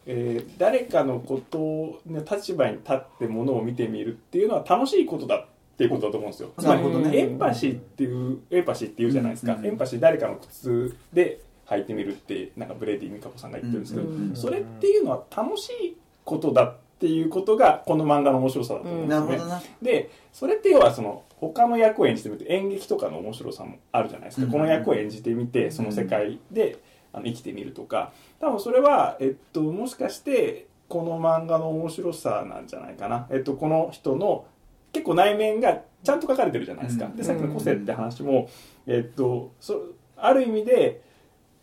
[0.06, 6.52] えー誰かのことの立場に立ってものを見てみるっていうのは楽しいことだっていうことだと思うんですよ。
[6.58, 9.54] つまりなるほどねエンパシーっていうエンパシーっていうじゃないですか。
[9.54, 19.62] うんエンパシー誰かの靴で履いてみるってなんかブレディ・ミカコさんが言ってるんですけど、うんそれっていうのは楽しいことだっていうことがこの漫画の面白さだと思うんですよね。
[19.82, 26.78] でそれって要はその他の役を演じてみて演劇とかの面白さもあるじゃないですか、うんこの役を演じてみてその世界で
[27.12, 28.12] あの生きてみるとか。
[28.40, 34.44] 多分それは、えっと、もしかしてこの漫画の面白さなんじゃないかな、えっと、この人の
[34.92, 37.16] 結構内面がちゃんと書かれてるじゃないですか、うん。
[37.16, 38.48] でさっきの個性って話も、
[38.86, 39.80] えっと、そ
[40.16, 41.02] ある意味で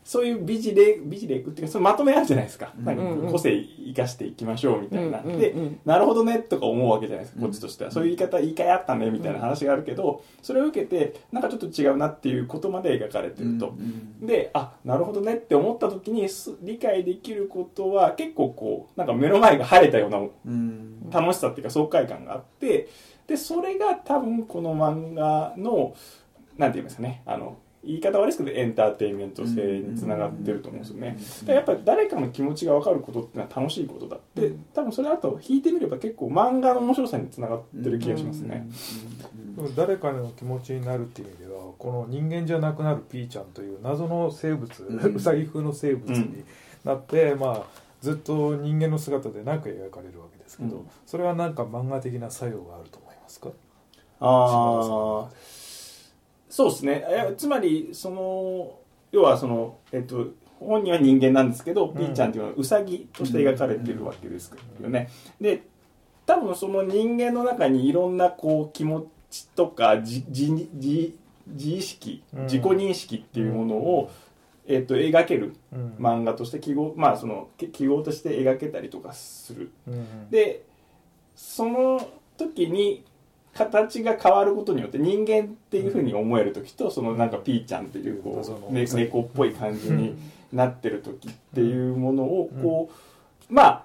[0.04, 5.54] そういう美辞麗美辞麗句っていうかそのまとめあるじゃないですか,、なんか個性生かしていきましょうみたいな、で
[5.86, 14.26] なるほどねとか思うわけじゃないですかこっちとしては、そういう言い方言い換えあったねみたいな話があるけどそれを受けてなんかちょっと違うなっていうことまで描かれてると、うん。
[14.26, 20.92] であなるほどねって思った時にす理解できることは結構こうなんか目の前が晴れたようなうん。
[21.12, 22.88] 楽しさっていうか爽快感があって
[23.28, 25.94] でそれが多分この漫画の
[26.58, 38.68] なんて言いますかねあの言い方悪いですけどエンターテインメント性につながってると思うんですよね、でやっぱり誰かの気持ちが分かることってのは楽しいことだって多分それあと引いてみれば結構漫画の面白さにつながってる気がしますね、
[39.76, 43.46] 誰かの気持ちになるっていう意味ではこの人間じゃなくなるピーちゃん。
[43.46, 45.16] という謎の生物、うん。
[45.16, 46.44] ウサギ風の生物に
[46.84, 50.90] なって、まあずっと人間の姿で何か描かれるわけですけど、うん。
[51.06, 53.50] それは何か漫画的な作用があると思いますか
[54.20, 55.30] ああ
[56.52, 57.06] そうですね。
[57.08, 58.78] えつまりその
[59.12, 60.28] 要はそのえっと
[60.60, 65.10] 本人は人間なんですけど、ピーちゃんっていうのはウサギとして描かれてるわけですよね。
[65.40, 65.64] で
[66.26, 71.14] 多分その人間の中にいろんなこう気持ちとか自自自
[71.48, 72.44] 自意識うん。
[72.44, 74.12] 自己認識っていうものを、
[74.68, 75.96] えっと描けるうん。
[76.00, 79.72] 漫画として記号まあそのき記号として描けたりとかする。
[79.88, 80.30] うん。
[80.30, 80.64] で
[81.34, 83.04] その時に
[83.54, 90.16] 形が変わることによって人間っていうふうに思える時とそのなんかピーちゃんっていうこう、ね、猫っぽい感じに
[90.54, 92.90] なってる時っていうものをこ
[93.50, 93.84] うまあ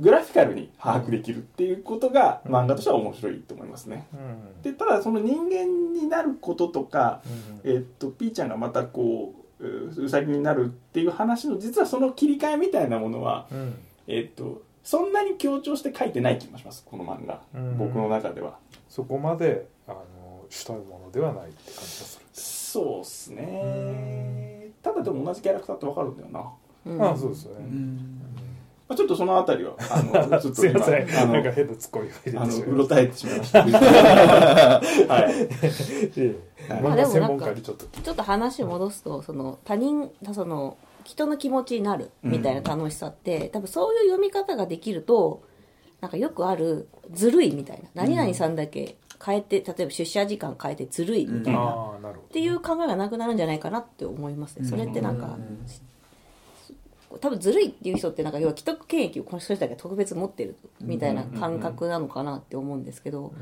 [0.00, 4.06] グラフィカルに把握できるっていうことがうん漫画としては面白いと思いますね。
[4.12, 4.62] うん。
[4.62, 7.20] でただその人間になることとか、
[7.64, 7.70] うん。
[7.70, 13.74] えっとピーちゃんがまたこうううさぎになるっていう話の実はその切り替えみたいなものはうん。
[14.08, 17.78] えっとそんなに強調して書いてない気がしますこの漫画、うん。
[17.78, 18.58] 僕の中では。
[18.88, 20.04] そこまであの
[20.50, 22.26] 主たるものではないって感じがする。
[22.32, 24.68] そうっすね。
[24.82, 26.52] ただでも同じキャラクターってわかるんだよな、
[26.84, 26.98] うん。
[26.98, 27.66] まあそうですよね、
[28.86, 33.62] まあ、ちょっとそのあたりはあのちょっとすいませんあのなんか変なツッコミを入れあのてしまいうろたえてしまいました。
[33.62, 33.72] はい
[36.16, 36.36] え
[36.68, 45.42] えはい漫画専門家にちょっと話を戻すとその他人その人の気持ちになるみたいな楽しさって、多分そういう読み方ができると
[46.00, 47.88] なんかよくあるずるいみたいな。
[47.94, 52.28] 何々さんだけ変えて例えば出社時間変えてずるいみたいな、っああなるほど。
[52.32, 54.68] ていう考えがなくなるんじゃないかなって思いますね。
[54.68, 55.38] それってなんか、
[57.20, 63.32] 多分ずるいっていう人ってなんか要は既得権益をこの人だけ特別持ってるみたいな感覚なのかなって思うんですけど、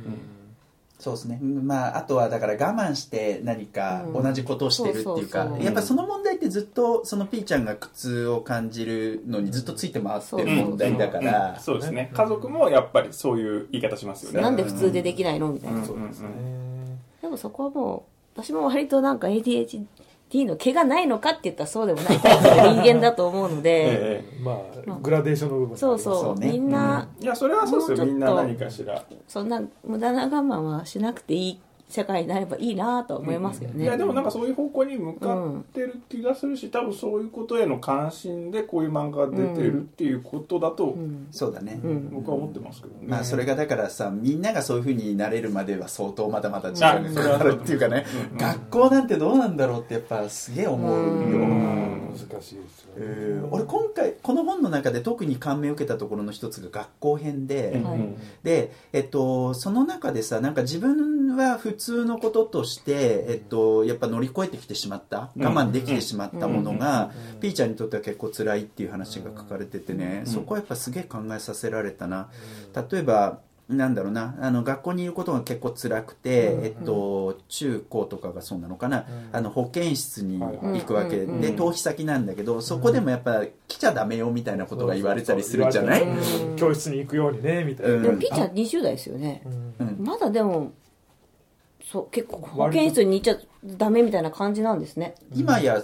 [1.02, 4.22] そうですね、まあ、あとはだから我慢して何かうん。
[4.22, 5.64] 同じことをしてるっていうか、そうそうそう。
[5.64, 12.12] やっぱその問題ってずっとそのピーちゃんが苦痛を感じるのにずっとついて回ってる問題だから、そうですね。
[12.14, 14.40] 家族もやっぱりそういう言い方しますよね。
[14.42, 15.50] なんで普通でできないの？
[15.52, 16.28] みたいな、うんそうですね、
[17.20, 19.84] でもそこはもう私も割となんか ADHD
[20.44, 26.38] の毛がないのかって言ったらそうでもないタイプの人間だと思うので、 えまあグラデーションの部分そうそうそう。
[26.38, 27.96] ねみんなえいやそれはそうですよ。
[27.96, 28.12] もうちょっと。
[28.12, 29.04] みんな何かしら。
[29.28, 31.60] そんな無駄な我慢はしなくていい
[31.92, 41.26] 社会になればいいなとは思いますよね、いやでもなんかそういう方向に向かってる気がするし、多分そういうことへの関心でこういう漫画が出てるっていうことだとうん。
[41.30, 42.10] そうだね、うん。
[42.10, 48.06] 僕は思ってますけどね、まあそれがだからさみんながそういうふうになれるまでは相当まだまだ時間がかかるっていうかね。
[48.32, 51.92] うん学校なんてどうなんだろうってやっぱすげえ思うよ、うん。
[52.12, 52.62] 難しいですよね、
[52.96, 58.00] えー俺今回この本の中で特に感銘を受けたところの一つが学校編で、うんはい
[58.42, 65.44] で、えっと、その中でさなんか自分は普通のこととして、えっと、やっぱ乗り越えてきてしまったうん。
[65.44, 67.40] 我慢できてしまったものが、うん。
[67.40, 70.32] ピーちゃんにとっては結構辛いっていう話が書かれててね、うん。
[70.32, 72.28] そこはやっぱすげえ考えさせられたな、
[72.90, 76.64] 例えばなんだろうなあの学校にいることが結構辛くて、うん。
[76.64, 79.36] えっと、中高とかがそうなのかな、うん。
[79.36, 81.16] あの保健室にはい行くわけ。
[81.16, 81.34] で、うん。
[81.36, 81.40] うん。
[81.40, 86.00] 逃避先なんだけどそこでもやっぱ来ちゃダメよみたいなことが言われたりするじゃない？
[86.00, 86.56] そうそうそううん。
[86.56, 88.02] 教室に行くようにねみたいな、うん。
[88.02, 89.42] でもピーちゃん20代ですよね、
[89.80, 89.88] うん。
[89.88, 90.04] うん。
[90.04, 90.72] まだでも
[91.90, 95.14] そう結構保健室に行っちゃダメみたいな感じなんですね。
[95.34, 95.82] 今や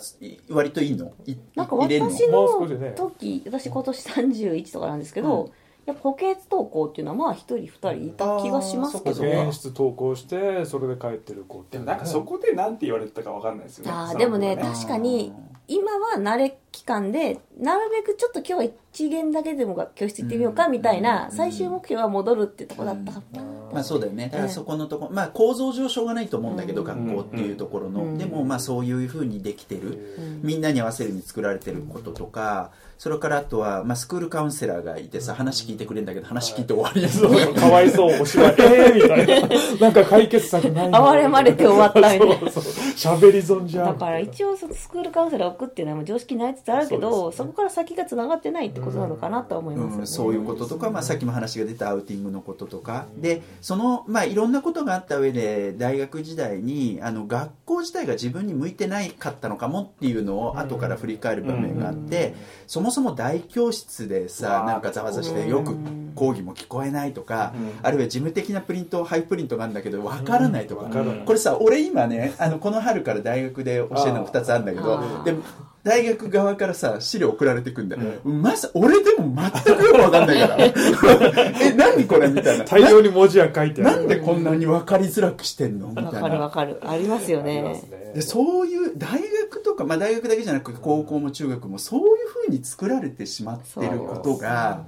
[0.48, 1.12] 割といいの？
[1.26, 2.46] いなんか私の
[2.94, 5.52] 時私今年31とかなんですけど、うん。
[5.86, 9.22] やっぱ保健室登校っていうのはまあ1人2人いた気がしますけど。
[9.22, 13.92] ね保健室登校してそれで帰ってる子ってでもなんかそこでなんて言われてたかわかんないですよね。
[13.92, 15.32] あでもね確かに
[15.66, 18.72] 今は慣れ期間でなるべくちょっと今日
[19.04, 23.12] は一限だけでもが教室行ってみようかみたいな最終目標は戻るってとこだった。
[23.12, 24.28] かな、まあそうだよね。
[24.28, 26.86] だからそこのとこまあ構造上しょうがないと思うんだけど、うん。
[26.86, 28.18] 学校っていうところの、うん。
[28.18, 30.40] でもまあそういうふうにできてる、うん。
[30.42, 39.48] みんなに合わせるに作られてることとかそれからあとは、まあ、スクールカウンセラーがいてさ話聞いてくれるんだけど話聞いて終わりやすそうかわいそうおしまいええみたいな。
[39.80, 41.10] なんか解決策ないの。
[41.10, 42.50] 哀れまれて終わったみたいな。
[42.50, 43.86] そうそう喋り損じゃん。
[43.86, 62.34] だから一応スクールカウンセラーを置くっていうのはもう常識になりつつあるけどそ,、こから先がつながってないってことなのかなと思いますね、うん、そういうこととか、まあ、さっきも話が出たアウティングのこととか、でその、まあ、いろんなことがあった上で大学時代にあの学校自体が自分に向いてないかったのかもっていうのを後から振り返る場面があって、
[62.66, 65.76] そもそも大教室でさなんかざわざわしてよく
[66.14, 70.08] 講義も聞こえないとか、あるいは事務的なプリントハイプリントがあるんだけど。
[70.08, 70.88] わからないとか、
[71.24, 75.42] これさ俺今ねあのこの春から大学で教えるの2つあるんだけどでも
[75.88, 80.64] 大学側からさ資料送られてくんだよ、まさ俺でも全くよくわかんないから。
[81.60, 82.64] え何これみたいな。
[82.64, 83.96] 大量に文字が書いてある。
[83.96, 85.88] なんでこんなに分かりづらくしてんの？
[85.88, 86.80] みたいわかるわなかる。
[86.86, 87.80] ありますよね。
[87.80, 88.12] すね。
[88.16, 89.20] でそういう大
[89.50, 94.82] 学とか、まあ、大学だけじゃなく高校も中学もそういうふうに作られてしまってることが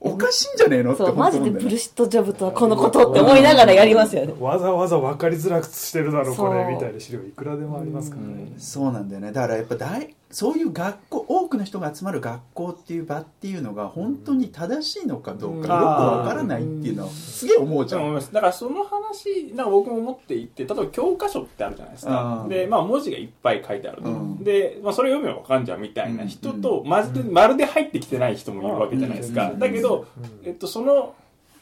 [0.00, 0.92] おかしいんじゃねえの？
[0.92, 1.64] ってそうマジで本当なんだよね。
[1.64, 4.34] ブルシットジョブとはこのことって思いながらやりますよね。
[4.38, 8.52] わざわざ分かりづらくしてるだろそうこれみたいな資料いくらでもありますからね。
[8.58, 9.32] そうなんだよね。
[9.32, 18.00] だからやっぱ大そういう学校多くの人が集まる学校っていう場っていうのが本当に正しいのかどうかよくわからないっていうのはすげえ思うじゃん。
[18.00, 22.40] そう思いますだからその話なんか僕も思っていて例えば教科書ってあるじゃないですか。
[22.42, 24.42] うんで、まあ、文字がいっぱい書いてあると、うん。
[24.42, 31.14] で、まあ、それ読めば分かんじゃんみたいな人と、まじでまるで入ってきてない人もいるわけじゃないですか、うんだけど、うんえっと、その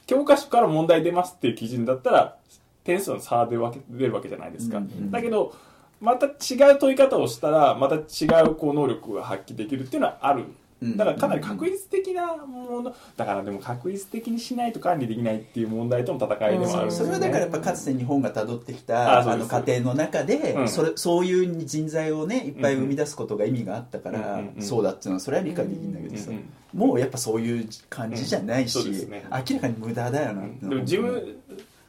[0.07, 2.37] 教科書から問題出ますっていう基準だったら
[2.85, 5.11] 点数の差で分け出るわけじゃないですか、うんうん。
[5.11, 5.55] だけど
[6.03, 10.47] また違う問い方をしたらまた違うこう能力が発揮できるっていうのはある。
[10.83, 10.97] うん。
[10.97, 12.95] だからかなり確率的なもの。
[13.17, 16.87] だからでも確率的にしないと管理できないっていう問題との戦いでもある。
[16.87, 16.89] ん。
[16.89, 20.69] ですよねそれはだからやっぱかつて日本が辿ってきたあの過程の中で、うん。
[20.69, 24.63] それそういう人材をねいっぱい生み出すことが意味があったから、うんうんうん。
[24.63, 29.27] そうだっていうのはそれは理解できるんだけどさ、うんうんもうやっぱそういう感じじゃないし、ね。
[29.31, 31.37] 明らかに無駄だよなでも事務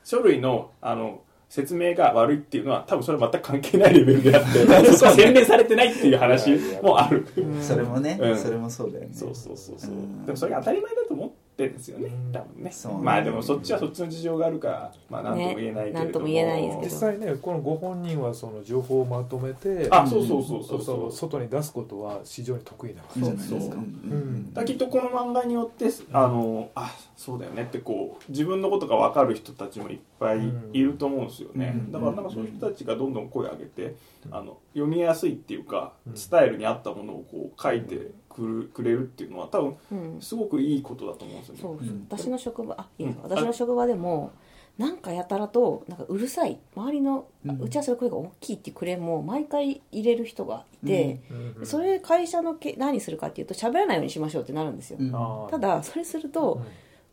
[0.04, 1.22] 書類のあの
[1.54, 6.50] 説明が悪いっていうのは多分それは全く関係ないレベルであって そこは洗練されてないっていう話
[6.82, 7.28] もある。
[7.62, 8.36] それもね、うん。
[8.36, 9.10] それもそうだよね。
[9.14, 9.92] そうそうそうそう。
[9.92, 10.26] うん。
[10.26, 12.32] でもそれが当たり前だと思ってるんですよねうん。
[12.32, 12.72] 多分ね。
[13.02, 16.90] まあでもそっちはそっちの事情があるからまあ何とも言えないけれども、ねなんとも言えないですけど。
[16.90, 23.76] 実際ねこのご本人はその情報をまとめてあそうそうそうそうそそうう外に出すことは非常に得意なわけじゃないですか。
[23.76, 23.86] うんう
[24.16, 24.54] ん。
[24.54, 31.92] だきっとこの漫画によってあのあそうだよねってこう自分のことが分かる人たちもいっぱいいると思うんですよね、うん。
[31.92, 33.96] だからなんかそういう人たちがどんどん声を上げて
[34.32, 36.18] あの読みやすいっていうかうん。
[36.18, 40.22] スタイルに合ったものをこう書いてくるくれるっていうのは多分うん。
[40.22, 41.62] すごくいいことだと思うんですよね。
[41.62, 41.82] そうう。
[41.82, 42.08] ん。
[42.10, 43.28] 私の職場あいいですか。
[43.28, 43.32] うん。
[43.38, 44.32] 私の職場でも
[44.78, 46.60] なんかやたらとなんかうるさい。
[46.76, 47.62] 周りのうん。
[47.62, 51.22] 打ち合わせの声が大きいっていうクレームを毎回入れる人がいて、
[51.58, 51.66] うん。
[51.66, 56.62] それ会社のけ何するかっていうと喋らないようにしましょうってなるんですよ、ただそれすると、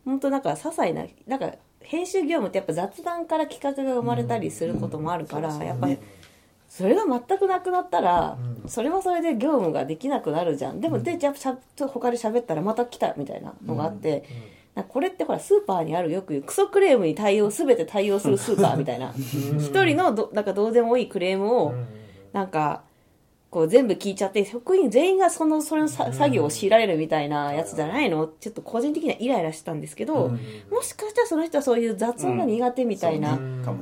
[0.05, 5.97] 本当なんか些細ななんか編集業務ってやっぱ雑談から企画が生まれたりすることもあるから、やっぱり
[6.81, 8.69] それが全くなくなったら、うん。
[8.69, 10.81] それはそれで業務ができなくなるじゃん。
[10.81, 14.23] でも、でじゃあしゃ他で喋ったらまた来たみたいなのがあって、
[14.75, 19.13] なんかこれってほらスーパーにあるよく言うクソクレームに対応全て対応するスーパーみたいな。
[19.13, 21.73] 一人のどなんかどうでもいいクレームを
[22.33, 22.83] なんか
[23.49, 28.27] こう全部聞いちゃって職員全員がそのそれのさ作業を強いられるみたいなやつじゃないの？
[28.39, 30.29] ちょっと個人的にはイライラしてたんですけど、
[30.71, 33.37] もしかしたらその人はそういう雑音が苦手みたいな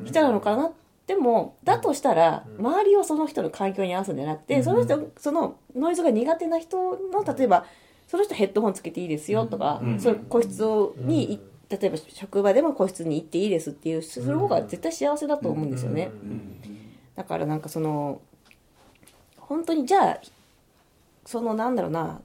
[0.05, 0.71] 人なのかな？
[1.09, 7.65] でもだとしたら周りをその人の環境に合わせるんじゃなくてその人そのノイズが苦手な人の例えば
[8.07, 9.99] その人ヘッドホンつけていいですよとかうん。
[9.99, 16.11] そういう個室をにい例えば職場でも個室に行っていいですっていうする方が絶対幸せだと思うんですよね。
[17.15, 18.21] だからなんかその
[19.37, 20.21] 本当にじゃあ
[21.25, 22.21] そのなんだろうな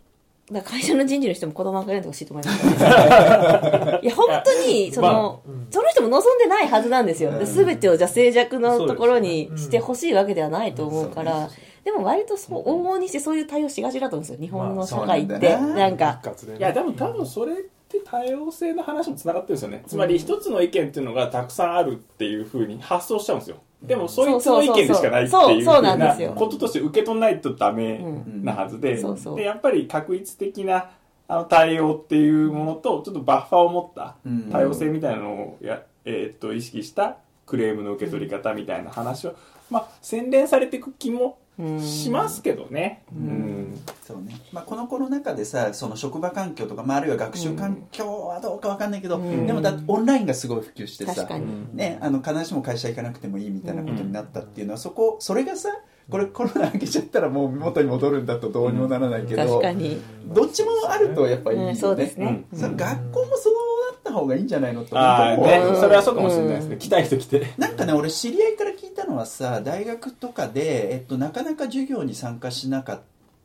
[0.53, 2.73] だから会社の人事の人も子供がいないとほしいと思います、ね、
[4.03, 7.39] いや本当にその、その人も望んでないはずなんですよ。
[7.39, 11.49] で全てをじゃあ静寂のところにしてほしいわけではないと思うから、
[11.83, 14.39] でも割とそう往々にしてそういう対応しがちだと思うんですよ。
[14.39, 16.21] 日本の社会って、まあそうなんか。
[16.59, 17.65] いやでも多分それって
[18.01, 19.83] 多様性の話もつながってるんですよね。
[19.87, 23.57] つまり一つの意見っていうのがたくさんあるっていうふうに発想しちゃうんですよ。
[23.83, 28.03] でもそいつの意見でしかないっていうふそうなこととして受け取らないとダメ
[28.43, 28.97] なはずで,、
[29.37, 30.91] でやっぱり確率的な
[31.29, 34.51] あの対応っていうものとちょっとバッファーを持ったうん。
[34.51, 39.35] 多様性みたいなのをや、えーっと意識したクレームの受け取り方みたいな話を、
[39.71, 41.39] まあ、洗練されていく気も
[41.81, 43.05] しますけどね。
[43.13, 43.81] うん。
[44.03, 44.41] そうね。
[44.53, 49.47] まあ、このコロナ禍でさその職場環境とか、まあ、あるいは学習環境はどうかわかんないけど、うん。
[49.47, 51.27] でもだオンラインがすごい普及してさ
[51.73, 55.69] ね、あの必ずしも会社行かなくてもいいみたいなことになったっていうのは、そこそれがさ
[56.11, 63.74] これコロナ明けちゃったらもう元に戻るんだとどうにもならないけど、確かに、どっちもあるとやっぱりいいよね、うん、そうですね、学校もそうなった
[64.15, 73.03] 方がいいんじゃないのって思うねうんそれはそうかもしれないですね、来たい人来てなんかね俺知り合いから聞いたのはさ大学とかで、えっと、なかなか授業に参加しなかった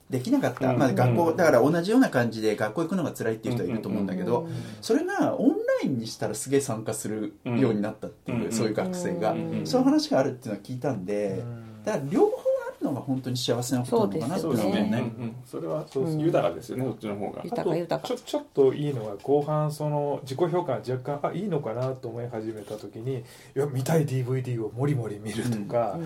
[0.10, 0.80] できなかった、うん。
[0.80, 1.38] まあ、学校うん。
[1.38, 4.50] だから同じような感じで学校行くのが辛いっていう人はいると思うんだけど、うん
[4.82, 11.44] それがオンラインにしたらすげえ参加するようになったっていう、うんそういう学生が、うんそういう話があるっていうのは聞いたんで、
[11.86, 12.49] だから両方
[12.80, 14.74] るのが本当に幸せなことなのかなそうですね。
[14.84, 15.14] ね。
[15.18, 15.36] うんうん。
[15.46, 18.08] それはそうそう豊かですよねそっちの方が豊か豊か。
[18.08, 23.24] ちょちょっといいのが後半その自己評価が若干あいいのかなと思い始めた時にい
[23.56, 26.00] や見たい DVD をもりもり見るとか、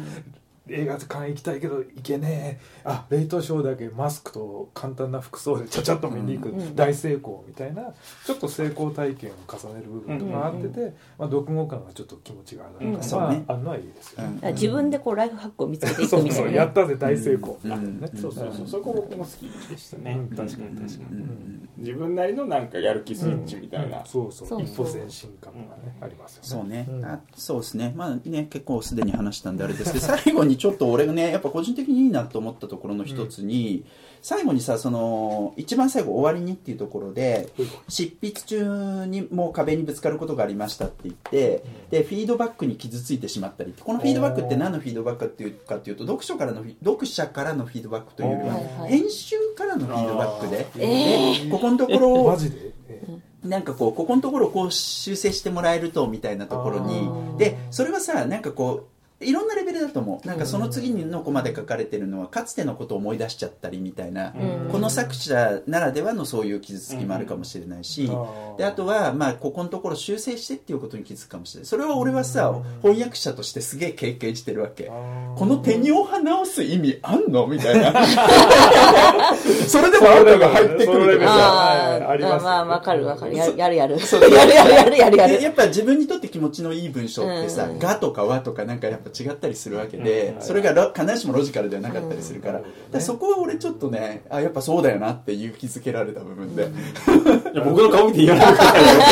[0.69, 2.81] 映画館行きたいけど行けねえ。
[2.85, 7.93] あレイトショーだけマスクと簡単な服装でちゃちゃっと見に行く、うん大成功みたいな
[8.25, 13.43] ちょっと成功体験を重ねる部分とかあってて、まあ、読後感がちょっと気持ちが上がるから、そうね。
[13.47, 14.51] まあ、あるのはいいですよね。
[14.53, 16.51] 自分でこうライフハックを見つけていそうそうくみたいな。
[16.51, 17.59] ねやったぜ大成功。
[17.63, 18.53] みたいなね、うんそうそう。
[18.53, 20.17] そうそこ僕も好きでしたね。
[20.31, 20.35] うん。
[20.35, 20.63] 確かに確か
[21.11, 21.69] に、うん。
[21.77, 24.05] 自分なりのなんかやる気スイッチみたいな。
[24.05, 24.47] そうそう。
[24.47, 26.85] そう一歩前進感がね、ありますよね。
[26.87, 27.05] そうね、ん。
[27.05, 27.93] あそうですね。
[27.95, 33.85] まあね結構すでに話したんであれですけど最後にちょっと俺がねやっぱ個人的にいいなと思ったところの一つに、
[34.21, 37.49] 最後にさその一番最後終わりにっていうところで
[37.89, 53.33] 執筆中にもう壁にぶつかることがありましたって言って、でフィードバックに傷ついてしまったりこのフィードバックって何のフィードバックっていうかっていうと読書からの読者からのフィードバックというよりは、編集からのフィードバックで、えでここのところマジで、え。
[53.43, 58.92] なんかこうここのところをこう修正してもらえるとみたいなところにでそれはさなんかこう
[59.23, 60.27] いろんなレベルだと思う。
[60.27, 68.09] なんかその次のコマで書かれてるのはかつてのことを思い出しちゃったりみたいな、うんこの作者ならではのそういう傷つきもあるかもしれないし、
[68.57, 71.65] であとは、まあ、ここのところ修正してっていうことに気づくかもしれない。
[71.67, 74.85] それは俺はさ翻訳者としてすげえ経験してるわけ。
[74.85, 77.93] この手にお花直す意味あんのみたいな。
[79.67, 81.33] それでもあなたが入ってくるとかさ。
[81.33, 83.35] あーありますまあわかるわかる。
[83.35, 83.97] やるやるやる。
[84.33, 85.37] やるやるやるやるやる。
[85.37, 92.59] でやっぱ自分にとって気持ちのいい文章ってさうん「が」とか「わ」とかなんかやっぱ違ったりするわけでうんそれがロ必ずしもロジカルではなかったりするから。
[92.59, 96.63] うんだからそこは俺ちょっとねあやっぱそうだよなって勇気づけられた部分で。
[96.63, 98.55] いや僕の顔見て言わない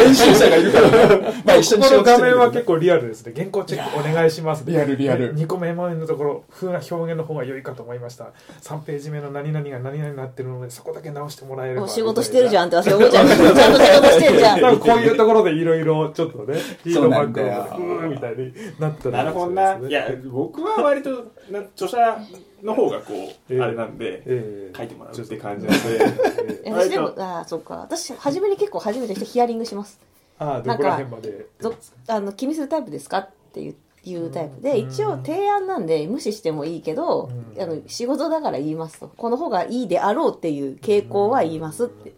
[0.05, 0.89] 編集者がいるから。
[1.45, 3.33] まあ一緒にこの画面は結構リアルですね。
[3.35, 4.63] 原稿チェックお願いします。
[4.65, 5.35] リアルリアル。
[5.35, 8.29] 2個目前のところ風な表現の方が良いかと思いました
[8.61, 11.83] 3ページ目の何々が何々になってるのでそこだけ直してもらえれば。
[11.83, 14.61] お仕事してるじゃんんって私思っちゃうちゃんと仕事してるじゃん。
[14.61, 17.47] なんかこういうところでいろいろちょっとねフィードバックそうなんだよ。
[17.47, 19.15] がふーみたいになったり。
[19.15, 19.77] なるほどな。
[19.87, 22.17] いや、僕は割と、な著者
[22.63, 23.61] の方がこう、ええ。
[23.61, 24.77] あれなんで、ええ。
[24.77, 27.75] 書いてもらうって感じなんで、 えええ私でもあーそっか。
[27.77, 29.99] 私初めに結構初めて人ヒアリングします。
[30.39, 31.73] ああどこら辺までぞ
[32.07, 33.19] あの気にするタイプですか？
[33.19, 34.79] っていういうタイプで。
[34.79, 37.61] 一応提案なんで無視してもいいけど、うん。
[37.61, 39.11] あの仕事だから言いますと。
[39.15, 42.13] この方がいいであろうっていう傾向は言いますって、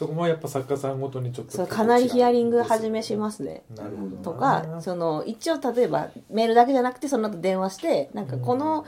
[0.00, 3.64] そこもやっぱ作家さんごとにちょっとそうかなりヒアリング始めしますね。
[3.76, 4.22] なるほどな。
[4.22, 8.86] とかその一応例えばメールだけじゃなくてその後電話してなんかこの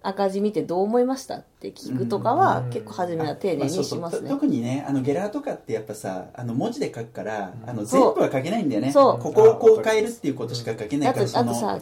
[0.00, 2.70] 赤字見てどう思いましたって聞くとかはうん。
[2.70, 4.28] 結構初めは丁寧にしますね。
[4.30, 8.90] と特にねあのゲラーとかってやっぱさあの文字で書くからあの全部は書けないんだよね。
[8.90, 9.22] そう。
[9.22, 11.78] ここをこう変えるっていうことしか書けないからあとあとさ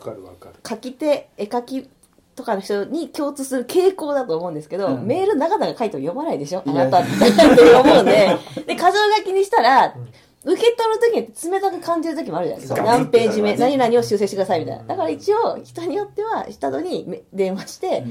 [0.69, 1.89] 書き手絵描き
[2.37, 5.07] とかの人に共通する傾向だと思うんですけど、うん。
[5.07, 6.63] メール長々書いても読まないでしょ？
[6.67, 7.11] あなたって
[7.75, 8.37] 思うんで。
[8.67, 9.95] で箇条書きにしたら、
[10.49, 12.83] 受け取るときに冷たく感じるときもあるじゃないですか。
[12.85, 14.85] 何ページ目何々を修正してくださいみたいな。
[14.85, 18.05] だから一応人によってはしたのにめ電話して、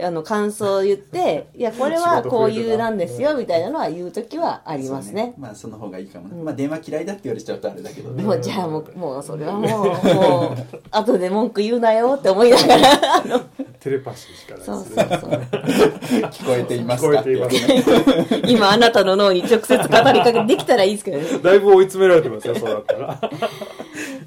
[0.00, 5.34] あの感想を言って いやこれはこういうなんですよみたいなのは言うときはありますそうね。
[5.36, 8.22] まあその方がいいかもね、まあ電話嫌いだって言われちゃうとあれだけどね。
[8.22, 9.70] もうじゃあもうもうそれはもう
[10.14, 10.56] もう
[10.92, 13.40] 後で文句言うなよって思いながらあの
[13.82, 15.08] テレパシーしかないそうですね。
[15.10, 15.30] そうそう
[16.30, 19.88] 聞こえています聞こかえています今あなたの脳に直接語り
[20.22, 21.24] かけできたらいいですけどね。
[21.42, 23.20] だいぶ追い詰められてますよそうだったら。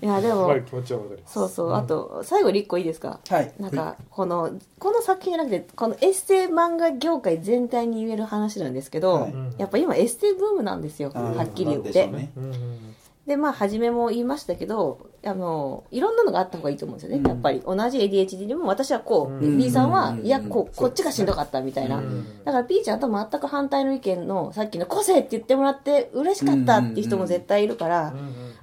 [0.02, 0.48] いやでも。
[0.50, 1.34] まあ気持ちはわかります。
[1.34, 1.74] そうそう。
[1.74, 3.20] あと最後に1個いいですか？
[3.30, 3.52] はい。
[3.60, 9.34] なんかこのこの作品じゃなくてこのエッセイ漫画業界全体に言える話なんですけど、はい。
[9.58, 12.06] やっぱ今エッセイブームなんですよはっきり言って。
[12.06, 12.95] うねうんうん
[13.28, 17.28] でまあ初めも言いましたけどあのいろんなのがあった方がいいと思うんですよね、うん。
[17.28, 17.62] やっぱり。
[17.66, 19.58] 同じ ADHD でも私はこう、うん。
[19.58, 20.26] B さんは、うん。
[20.26, 22.44] いやこうこっちがしんどかったみたいな、うん。
[22.46, 28.14] だから P ちゃんと全く反対の意見のさっきの個性って言ってもらって嬉しかったっていう人も絶対いるから、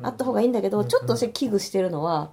[0.03, 2.31] あった方がいいんだけど、ちょっと私危惧してるのは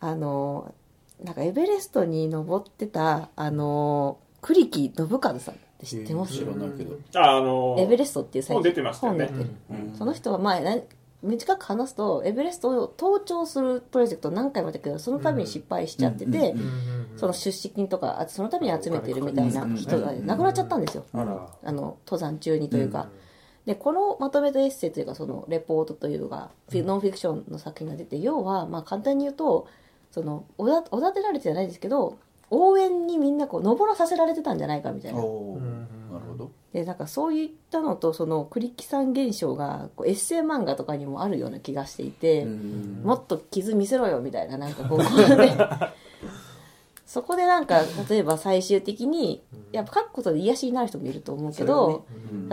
[0.00, 0.74] あの
[1.22, 6.96] なんかエベレストに登ってたあの栗木信和さんって知ってます、知らないけど。
[7.14, 9.30] ああのエベレストっていう本出てましたよね。
[9.96, 10.76] その人は前な
[11.22, 16.54] 短く話すとエベレストを登頂するプロジェクトを何回もやったけどその度に失敗しちゃってて、
[17.16, 23.08] その出資金とかその度に集めてるみたいな人がうん亡くなっちゃったんですよ、あの登山中にというか、
[23.66, 29.68] でこのまとめたエッセイというかそのレポートというかフィノンフィクションの作品が出て要はまあ簡単に言うと
[30.10, 32.18] そのおだおだてられてじゃないですけど
[32.50, 35.18] 応援にみんなこう登らさせられてたんじゃないかみたいな。
[35.18, 36.50] なるほど。
[36.72, 43.02] でなんかそういったのとその栗木さん現象がこうエッセイ漫画とかにもあるような気がしていて、うん。
[43.04, 44.98] もっと傷見せろよみたいななんかこう
[45.38, 45.56] ね
[47.10, 49.42] そこでなんか例えば最終的に
[49.72, 52.06] やっぱ書くことで癒しになる人もいると思うけど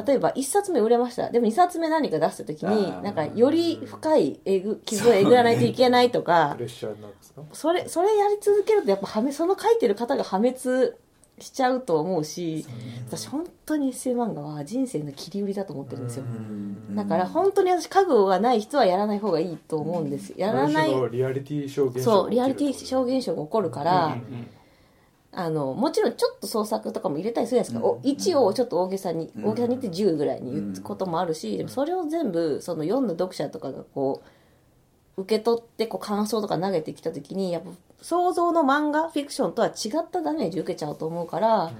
[0.03, 1.29] 例えば1冊目売れました。
[1.29, 3.03] でも2冊目何か出した時あにー。
[3.03, 6.55] なんかより深いえぐ傷をえぐらないといけないとか
[7.53, 10.95] それそれやり続けるとやっぱ破滅その書いてる方が破滅
[11.39, 12.65] しちゃうと思うし
[13.07, 16.25] 私本当にエッセイ漫画は人生の切り売りだと思ってるんですよ。
[16.91, 20.33] だから本当に私覚悟がない人はやらない方がいいと思うんです。
[20.35, 24.17] やらないリアリティ証言そうリアリティ証言証が起こるから、
[25.31, 34.36] あのもちろんちょっと創作とかも入れたりするじゃないですか、お1をちょっと大げさに、大げさに言って10ぐらいに言うこともあるし、でもそれを全部その読んだ読者とかがこう
[35.17, 41.71] 受け取ってこう感想とか投げてきた時にやっぱ想像の漫画フィクションとは違ったダメージ受けちゃうと思うから、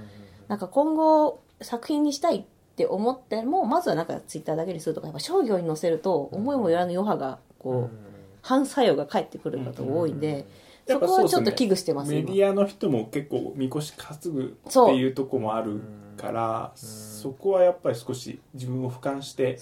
[0.48, 2.44] なんか今後作品にしたいっ
[2.76, 7.96] て思ってもまずはなんかツイッターだけにするとかやっぱ商業に載せると思いもよらぬ余波がこう、
[8.42, 10.44] 反作用が返ってくることが多いんで、
[10.88, 15.80] そこはちょっと危惧してますメ今ディアの人も結構みこし担ぐっていうとこもある
[16.16, 19.58] からそこはやっぱり少し自分を俯瞰して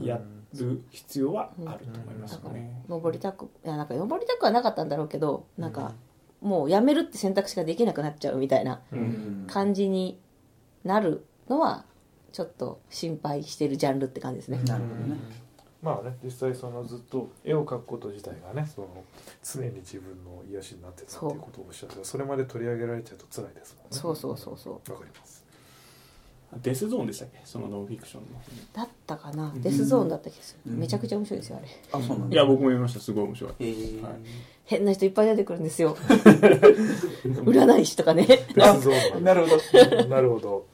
[0.00, 0.20] や
[0.54, 2.82] る必要はあると思いますね。
[2.88, 5.92] 登りたくいやなんか登りたくはなかったんだろうけどなんか
[6.40, 9.46] もうやめるって選択肢ができなくなっちゃうみたいなうん。
[9.48, 10.18] 感じに
[10.84, 11.84] なるのは
[12.32, 15.16] ちょっと心配してるジャンルって感じですね、なるほどね。
[15.82, 18.88] まあね実際そのずっと絵を描くこと自体がねその
[19.42, 22.04] 常に自分の癒しになってたっていうことをおっしゃってた。
[22.04, 23.88] それまで取り上げられちゃうと辛いですもんね。
[23.90, 24.92] そうそうそうそう。
[24.92, 25.39] わかります
[26.62, 27.40] デスゾーンでしたっけ？
[27.44, 28.28] そのノンフィクションの。
[28.72, 29.52] だったかな？
[29.56, 31.68] デスゾーンだった気がする、めちゃくちゃ面白いですよあれ。
[31.92, 32.34] あそうなんだ。
[32.34, 33.00] いや僕も読みました。
[33.00, 33.52] すごい面白い。
[33.60, 34.02] えー。
[34.02, 34.12] はい。
[34.64, 35.96] 変な人いっぱい出てくるんですよ。
[37.24, 38.26] 占い師とかね。
[38.26, 39.24] デスゾーン。
[39.24, 40.04] なるほど。
[40.08, 40.66] なるほど。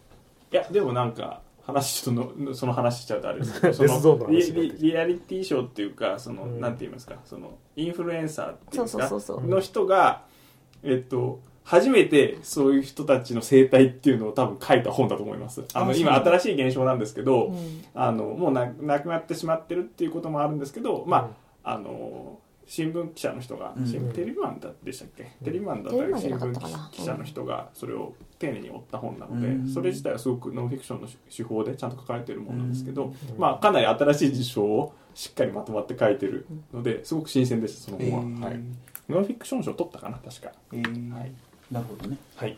[0.52, 6.60] いやでもなんか話ちょっとのその話しちゃうとあれですけどそデスゾーンののリリリアリティショーっていうかその、うん。
[6.60, 7.16] なんて言いますか？
[7.24, 9.50] そのインフルエンサーっていうんですかそうそうそうそう。
[9.50, 10.24] の人が
[10.82, 15.64] えっと初めてそういう人たちの生態っていうのを多分書いた本だと思います。
[15.74, 17.84] あの今新しい現象なんですけど、うん。
[17.92, 22.38] あのもうななくなってしまってるっていうこともあるんですけど、まああの
[22.68, 23.86] 新聞記者の人が、うん。
[23.86, 29.68] 新テレビマンだでしたっけ、テレビマンだったり新聞記者の人がそれを丁寧に追った本なので、うん。
[29.68, 33.14] それ自体はすごくノンフィクションの手法でちゃんと書かれてるものなんですけど、うん。
[33.38, 38.54] まあ、かなり新しい事象をしっかりまとまって書いてるのですごく新鮮でしたその本は、えー。
[38.54, 38.60] はい、
[39.08, 40.18] ノンフィクション賞取ったかな？
[40.18, 40.52] 確か。
[40.72, 41.12] えー。
[41.12, 41.32] はい
[41.70, 42.16] なるほどね。
[42.36, 42.56] はい。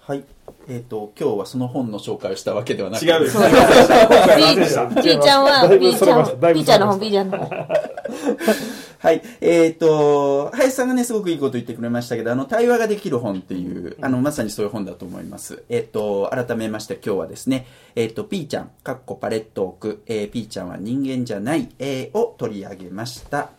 [0.00, 0.24] はい。
[0.68, 3.04] えっ、と今日はその本の紹介をしたわけではなく。
[3.04, 6.36] 違うですピーピーちゃんはだいぶピーちゃんそれました。
[6.36, 7.38] だいぶピーちゃんの本それましたピーちゃんの。
[7.38, 7.48] 本
[8.98, 9.22] はい。
[9.40, 15.62] えっ、と、林さんがね、すごくいいこと言ってくれましたけど、あの、対話ができる本っていう、あの、まさにそういう本だと思います。
[15.68, 23.50] えっ、と、改めまして今日はですね、えっ、と、ピーちゃん、かっこパレットーク、えー、ピーちゃんは人間じゃない、えーを取り上げました。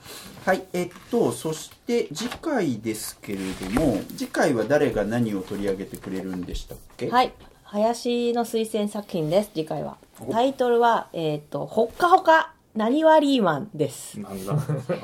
[0.45, 0.63] はい。
[0.73, 7.09] えっ、と、そして次回ですけれども、次回は誰が何を取り上げてくれるんでしたっけ？
[7.09, 7.31] はい
[7.63, 9.97] 林の推薦作品です次回は
[10.31, 14.17] タイトルはえっ、とほっかほかなにわリーマンです。
[14.21, 14.55] なんだ。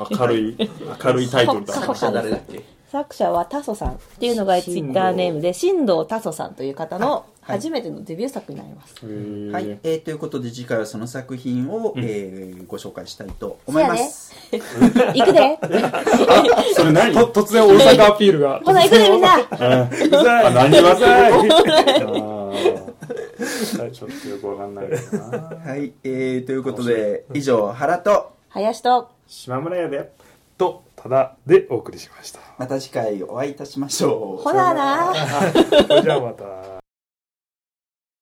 [0.09, 0.57] 明るい
[1.03, 1.73] 明るいタイトルだ。
[1.73, 7.11] 作者誰だっけ作者はタソさんっていうのがツイッターネームで新藤タソさんという方の
[7.41, 14.33] はい初めてのデビュー作になります、へはい、ーえーということで次回はその作品を、えーご紹介したいと思います。
[14.49, 15.59] 行くで。
[16.73, 17.13] それ何？
[17.13, 18.61] と突然大阪アピールが。
[18.63, 19.37] ほな行くでみんな。
[19.37, 20.81] うざいあ何？
[20.81, 21.05] はさ
[23.91, 25.37] ちょっとよくわかんないけどな。
[25.65, 30.11] はい、えーということで以上原と林と島村屋で
[30.57, 32.39] とただでお送りしました。
[32.57, 34.43] また次回お会いいたしましょう。
[34.43, 34.73] ほな。
[34.73, 35.13] な
[36.01, 36.74] じゃあまた